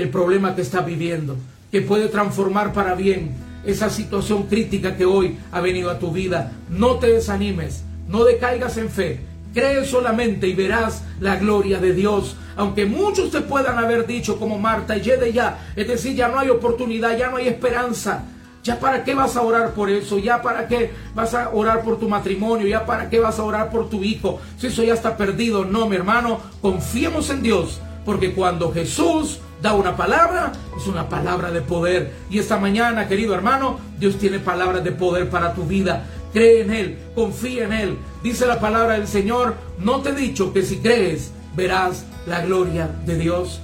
el 0.01 0.11
problema 0.11 0.55
que 0.55 0.63
estás 0.63 0.87
viviendo, 0.87 1.37
que 1.71 1.83
puede 1.83 2.09
transformar 2.09 2.73
para 2.73 2.95
bien 2.95 3.35
esa 3.65 3.91
situación 3.91 4.45
crítica 4.45 4.97
que 4.97 5.05
hoy 5.05 5.39
ha 5.53 5.61
venido 5.61 5.91
a 5.91 5.99
tu 5.99 6.13
vida. 6.13 6.53
No 6.71 6.97
te 6.97 7.09
desanimes, 7.09 7.85
no 8.09 8.25
decaigas 8.25 8.77
en 8.77 8.89
fe. 8.89 9.21
Cree 9.53 9.85
solamente 9.85 10.47
y 10.47 10.55
verás 10.55 11.03
la 11.21 11.37
gloria 11.37 11.79
de 11.79 11.93
Dios. 11.93 12.37
Aunque 12.57 12.87
muchos 12.87 13.31
te 13.31 13.41
puedan 13.41 13.79
haber 13.79 14.07
dicho 14.07 14.39
como 14.39 14.59
Marta, 14.59 14.97
y 14.97 15.01
de 15.01 15.33
ya, 15.33 15.73
es 15.75 15.89
decir, 15.89 16.15
ya 16.15 16.29
no 16.29 16.39
hay 16.39 16.51
oportunidad, 16.51 17.17
ya 17.17 17.29
no 17.29 17.37
hay 17.37 17.49
esperanza. 17.49 18.25
¿Ya 18.63 18.79
para 18.79 19.05
qué 19.05 19.15
vas 19.15 19.37
a 19.37 19.43
orar 19.43 19.73
por 19.73 19.89
eso? 19.89 20.19
¿Ya 20.19 20.43
para 20.43 20.69
qué 20.69 20.91
vas 21.15 21.33
a 21.33 21.51
orar 21.51 21.83
por 21.83 21.99
tu 21.99 22.09
matrimonio? 22.09 22.67
¿Ya 22.67 22.85
para 22.85 23.09
qué 23.09 23.19
vas 23.19 23.39
a 23.39 23.45
orar 23.45 23.71
por 23.71 23.89
tu 23.89 24.03
hijo? 24.03 24.41
Si 24.59 24.67
eso 24.67 24.83
ya 24.83 24.95
está 24.95 25.17
perdido. 25.17 25.65
No, 25.65 25.89
mi 25.89 25.97
hermano, 25.97 26.41
confiemos 26.61 27.31
en 27.31 27.43
Dios. 27.43 27.81
Porque 28.05 28.35
cuando 28.35 28.73
Jesús 28.73 29.41
da 29.61 29.75
una 29.75 29.97
palabra, 29.97 30.53
es 30.77 30.87
una 30.87 31.09
palabra 31.09 31.51
de 31.51 31.61
poder. 31.61 32.13
Y 32.31 32.39
esta 32.39 32.59
mañana, 32.59 33.09
querido 33.09 33.35
hermano, 33.35 33.79
Dios 33.99 34.19
tiene 34.19 34.39
palabras 34.39 34.85
de 34.85 34.93
poder 34.93 35.29
para 35.29 35.55
tu 35.55 35.65
vida. 35.65 36.05
Cree 36.33 36.63
en 36.63 36.71
Él, 36.71 36.99
confía 37.15 37.65
en 37.65 37.73
Él. 37.73 37.99
Dice 38.23 38.47
la 38.47 38.61
palabra 38.61 38.95
del 38.95 39.09
Señor, 39.09 39.55
no 39.79 40.01
te 40.01 40.11
he 40.11 40.15
dicho 40.15 40.53
que 40.53 40.63
si 40.63 40.79
crees, 40.79 41.33
verás 41.57 42.05
la 42.27 42.43
gloria 42.43 42.89
de 43.07 43.17
Dios. 43.17 43.61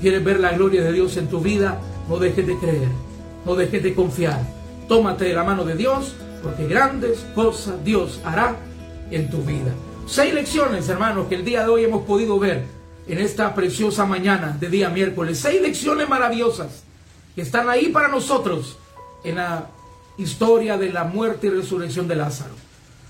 ¿Quieres 0.00 0.22
ver 0.24 0.40
la 0.40 0.52
gloria 0.52 0.82
de 0.82 0.92
Dios 0.92 1.16
en 1.16 1.28
tu 1.28 1.40
vida? 1.40 1.78
No 2.08 2.18
dejes 2.18 2.46
de 2.46 2.56
creer, 2.58 2.88
no 3.44 3.54
dejes 3.54 3.82
de 3.82 3.94
confiar. 3.94 4.40
Tómate 4.88 5.24
de 5.24 5.34
la 5.34 5.42
mano 5.42 5.64
de 5.64 5.74
Dios, 5.74 6.14
porque 6.42 6.68
grandes 6.68 7.26
cosas 7.34 7.82
Dios 7.84 8.20
hará 8.24 8.56
en 9.10 9.28
tu 9.30 9.42
vida. 9.42 9.72
Seis 10.06 10.32
lecciones, 10.32 10.88
hermanos, 10.88 11.26
que 11.28 11.34
el 11.34 11.44
día 11.44 11.62
de 11.62 11.68
hoy 11.68 11.84
hemos 11.84 12.02
podido 12.02 12.38
ver 12.38 12.75
en 13.06 13.18
esta 13.18 13.54
preciosa 13.54 14.04
mañana 14.04 14.56
de 14.58 14.68
día 14.68 14.88
miércoles. 14.88 15.38
Seis 15.38 15.60
lecciones 15.62 16.08
maravillosas 16.08 16.82
que 17.34 17.42
están 17.42 17.68
ahí 17.68 17.88
para 17.88 18.08
nosotros 18.08 18.78
en 19.24 19.36
la 19.36 19.66
historia 20.18 20.78
de 20.78 20.90
la 20.92 21.04
muerte 21.04 21.46
y 21.48 21.50
resurrección 21.50 22.08
de 22.08 22.16
Lázaro. 22.16 22.54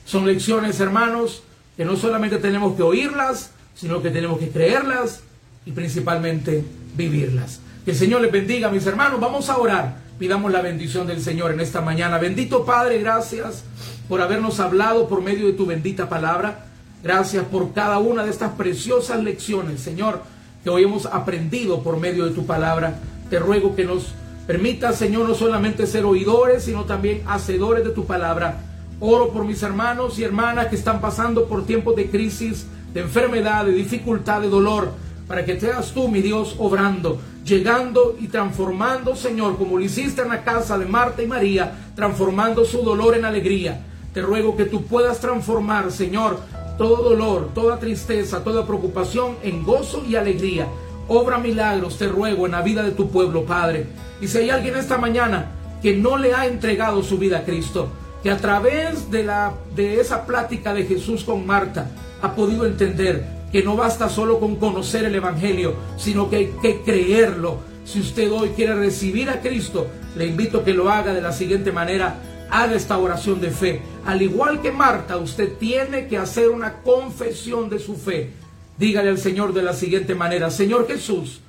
Son 0.05 0.27
lecciones, 0.27 0.79
hermanos, 0.81 1.43
que 1.77 1.85
no 1.85 1.97
solamente 1.97 2.39
tenemos 2.39 2.77
que 2.77 2.83
oírlas, 2.83 3.51
sino 3.75 4.03
que 4.03 4.11
tenemos 4.11 4.39
que 4.39 4.51
creerlas 4.51 5.23
y 5.65 5.73
principalmente 5.73 6.65
vivirlas. 6.97 7.61
Que 7.85 7.93
el 7.93 7.97
Señor 7.97 8.21
les 8.21 8.33
bendiga, 8.33 8.71
mis 8.71 8.87
hermanos. 8.87 9.21
Vamos 9.21 9.49
a 9.49 9.59
orar. 9.59 10.07
Pidamos 10.19 10.51
la 10.51 10.63
bendición 10.63 11.07
del 11.07 11.21
Señor 11.21 11.53
en 11.53 11.61
esta 11.61 11.81
mañana. 11.81 12.19
Bendito 12.19 12.65
Padre, 12.65 12.99
gracias 12.99 13.65
por 14.09 14.23
habernos 14.23 14.61
hablado 14.61 15.09
por 15.09 15.23
medio 15.23 15.47
de 15.47 15.53
tu 15.53 15.67
bendita 15.67 16.09
palabra. 16.09 16.66
Gracias 17.07 17.45
por 17.45 17.73
cada 17.73 18.01
una 18.01 18.25
de 18.25 18.31
estas 18.31 18.55
preciosas 18.55 19.23
lecciones, 19.23 19.81
Señor, 19.81 20.23
que 20.65 20.71
hoy 20.71 20.83
hemos 20.83 21.07
aprendido 21.07 21.85
por 21.85 22.01
medio 22.01 22.27
de 22.27 22.35
tu 22.35 22.47
palabra. 22.47 22.99
Te 23.31 23.39
ruego 23.39 23.77
que 23.77 23.85
nos 23.85 24.09
permita, 24.45 24.93
Señor, 24.93 25.29
no 25.29 25.37
solamente 25.37 25.87
ser 25.87 26.05
oidores, 26.05 26.65
sino 26.65 26.83
también 26.83 27.23
hacedores 27.29 27.85
de 27.85 27.91
tu 27.91 28.07
palabra. 28.07 28.59
Oro 28.99 29.29
por 29.29 29.45
mis 29.45 29.63
hermanos 29.63 30.19
y 30.19 30.25
hermanas 30.25 30.67
que 30.67 30.75
están 30.75 31.01
pasando 31.01 31.47
por 31.47 31.65
tiempos 31.65 31.95
de 31.95 32.11
crisis, 32.11 32.67
de 32.93 33.03
enfermedad, 33.03 33.67
de 33.67 33.73
dificultad, 33.73 34.41
de 34.41 34.49
dolor, 34.49 34.91
para 35.29 35.45
que 35.45 35.61
seas 35.61 35.93
tú, 35.93 36.09
mi 36.09 36.23
Dios, 36.23 36.57
obrando, 36.59 37.21
llegando 37.45 38.17
y 38.19 38.27
transformando, 38.27 39.15
Señor, 39.15 39.59
como 39.59 39.79
lo 39.79 39.85
hiciste 39.85 40.23
en 40.23 40.31
la 40.31 40.43
casa 40.43 40.77
de 40.77 40.87
Marta 40.87 41.23
y 41.23 41.29
María, 41.29 41.73
transformando 41.95 42.65
su 42.65 42.83
dolor 42.83 43.17
en 43.17 43.25
alegría. 43.25 43.81
Te 44.13 44.23
ruego 44.23 44.57
que 44.57 44.65
tú 44.65 44.83
puedas 44.87 45.21
transformar, 45.21 45.93
Señor, 45.93 46.41
todo 46.77 47.11
dolor, 47.11 47.51
toda 47.55 47.79
tristeza, 47.79 48.45
toda 48.45 48.67
preocupación 48.67 49.37
en 49.43 49.65
gozo 49.65 50.05
y 50.07 50.17
alegría. 50.17 50.69
Obra 51.09 51.39
milagros, 51.39 51.99
te 51.99 52.09
ruego, 52.09 52.47
en 52.47 52.53
la 52.53 52.63
vida 52.63 52.83
de 52.83 52.91
tu 52.91 53.11
pueblo, 53.11 53.45
Padre. 53.45 53.87
Y 54.21 54.29
si 54.29 54.39
hay 54.39 54.51
alguien 54.51 54.77
esta 54.77 54.99
mañana 54.99 55.53
que 55.83 55.97
no 55.97 56.17
le 56.17 56.35
ha 56.35 56.47
entregado 56.47 57.03
su 57.03 57.19
vida 57.19 57.39
a 57.39 57.45
Cristo, 57.45 57.89
que 58.23 58.31
a 58.31 58.39
través 58.39 59.11
de, 59.11 59.23
la, 59.23 59.55
de 59.75 60.01
esa 60.01 60.27
plática 60.27 60.75
de 60.75 60.85
Jesús 60.85 61.23
con 61.25 61.47
Marta 61.47 61.91
ha 62.23 62.35
podido 62.35 62.67
entender 62.67 63.25
que 63.53 63.63
no 63.63 63.77
basta 63.77 64.09
solo 64.09 64.41
con 64.41 64.57
conocer 64.57 65.05
el 65.05 65.15
Evangelio, 65.15 65.75
sino 65.97 66.29
que 66.29 66.37
hay 66.37 66.55
que 66.61 66.81
creerlo. 66.81 67.59
Si 67.85 68.01
usted 68.01 68.31
hoy 68.33 68.49
quiere 68.51 68.75
recibir 68.75 69.31
a 69.31 69.41
Cristo, 69.41 69.87
le 70.17 70.27
invito 70.27 70.59
a 70.59 70.65
que 70.65 70.75
lo 70.75 70.91
haga 70.91 71.15
de 71.15 71.23
la 71.23 71.33
siguiente 71.33 71.71
manera 71.71 72.17
haga 72.51 72.75
esta 72.75 72.99
oración 72.99 73.41
de 73.41 73.51
fe. 73.51 73.83
Al 74.07 74.23
igual 74.23 74.63
que 74.63 74.71
Marta, 74.71 75.17
usted 75.17 75.55
tiene 75.59 76.07
que 76.07 76.17
hacer 76.17 76.49
una 76.49 76.75
confesión 76.75 77.69
de 77.69 77.81
su 77.81 77.97
fe. 77.97 78.31
Dígale 78.79 79.09
al 79.09 79.19
Señor 79.19 79.53
de 79.53 79.65
la 79.65 79.73
siguiente 79.73 80.15
manera, 80.15 80.49
Señor 80.49 80.87
Jesús, 80.87 81.41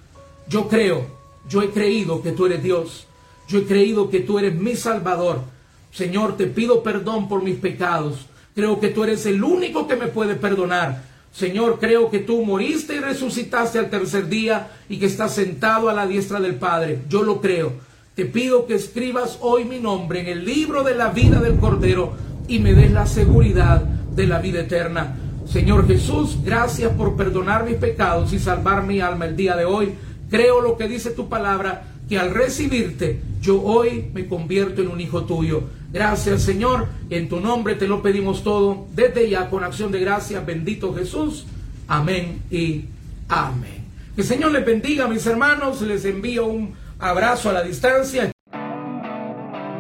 yo 0.50 0.68
creo, 0.68 1.06
yo 1.48 1.62
he 1.62 1.70
creído 1.70 2.24
que 2.24 2.32
tú 2.32 2.48
eres 2.48 2.64
Dios, 2.64 3.06
yo 3.48 3.60
he 3.60 3.66
creído 3.66 4.10
que 4.10 4.22
tú 4.22 4.40
eres 4.40 4.56
mi 4.56 4.76
Salvador. 4.76 5.42
Señor, 5.92 6.36
te 6.36 6.48
pido 6.48 6.82
perdón 6.82 7.30
por 7.30 7.44
mis 7.44 7.58
pecados. 7.58 8.26
Creo 8.56 8.80
que 8.80 8.90
tú 8.90 9.04
eres 9.04 9.28
el 9.28 9.44
único 9.44 9.88
que 9.88 9.96
me 9.96 10.08
puede 10.08 10.34
perdonar. 10.34 11.04
Señor, 11.32 11.78
creo 11.80 12.10
que 12.10 12.20
tú 12.20 12.44
moriste 12.44 12.96
y 12.96 13.00
resucitaste 13.00 13.78
al 13.78 13.92
tercer 13.92 14.30
día 14.30 14.72
y 14.90 14.98
que 14.98 15.06
estás 15.06 15.36
sentado 15.36 15.90
a 15.90 15.94
la 15.94 16.08
diestra 16.08 16.40
del 16.40 16.56
Padre. 16.56 17.02
Yo 17.08 17.22
lo 17.22 17.40
creo. 17.40 17.74
te 18.16 18.26
pido 18.26 18.66
que 18.66 18.74
escribas 18.74 19.38
hoy 19.42 19.64
mi 19.64 19.78
nombre 19.78 20.22
en 20.22 20.28
el 20.28 20.44
libro 20.44 20.82
de 20.82 20.96
la 20.96 21.10
vida 21.10 21.40
del 21.40 21.58
Cordero 21.58 22.27
y 22.48 22.60
me 22.60 22.74
des 22.74 22.92
la 22.92 23.06
seguridad 23.06 23.82
de 23.82 24.28
la 24.28 24.40
vida 24.40 24.62
eterna. 24.62 25.16
Señor 25.46 25.88
Jesús, 25.88 26.40
gracias 26.44 26.92
por 26.94 27.16
perdonar 27.16 27.66
mis 27.66 27.76
pecados 27.76 28.34
y 28.34 28.40
salvar 28.40 28.84
mi 28.84 29.00
alma 29.00 29.26
el 29.26 29.36
día 29.36 29.56
de 29.56 29.66
hoy. 29.66 29.94
Creo 30.30 30.62
lo 30.62 30.76
que 30.76 30.88
dice 30.88 31.12
tu 31.12 31.30
palabra, 31.30 31.84
que 32.10 32.20
al 32.20 32.34
recibirte 32.34 33.22
yo 33.42 33.62
hoy 33.62 34.10
me 34.14 34.28
convierto 34.28 34.82
en 34.82 34.90
un 34.90 35.00
hijo 35.00 35.24
tuyo. 35.24 35.64
Gracias 35.92 36.42
Señor, 36.42 36.88
en 37.10 37.30
tu 37.30 37.40
nombre 37.40 37.76
te 37.76 37.88
lo 37.88 38.02
pedimos 38.02 38.44
todo, 38.44 38.88
desde 38.94 39.30
ya 39.30 39.50
con 39.50 39.64
acción 39.64 39.92
de 39.92 40.00
gracias, 40.00 40.46
bendito 40.46 40.94
Jesús. 40.94 41.46
Amén 41.88 42.42
y 42.52 42.86
amén. 43.30 43.86
Que 44.16 44.22
el 44.22 44.28
Señor 44.28 44.52
les 44.52 44.66
bendiga, 44.66 45.08
mis 45.08 45.26
hermanos, 45.26 45.82
les 45.82 46.04
envío 46.04 46.48
un 46.48 46.74
abrazo 47.00 47.50
a 47.50 47.54
la 47.54 47.64
distancia. 47.64 48.32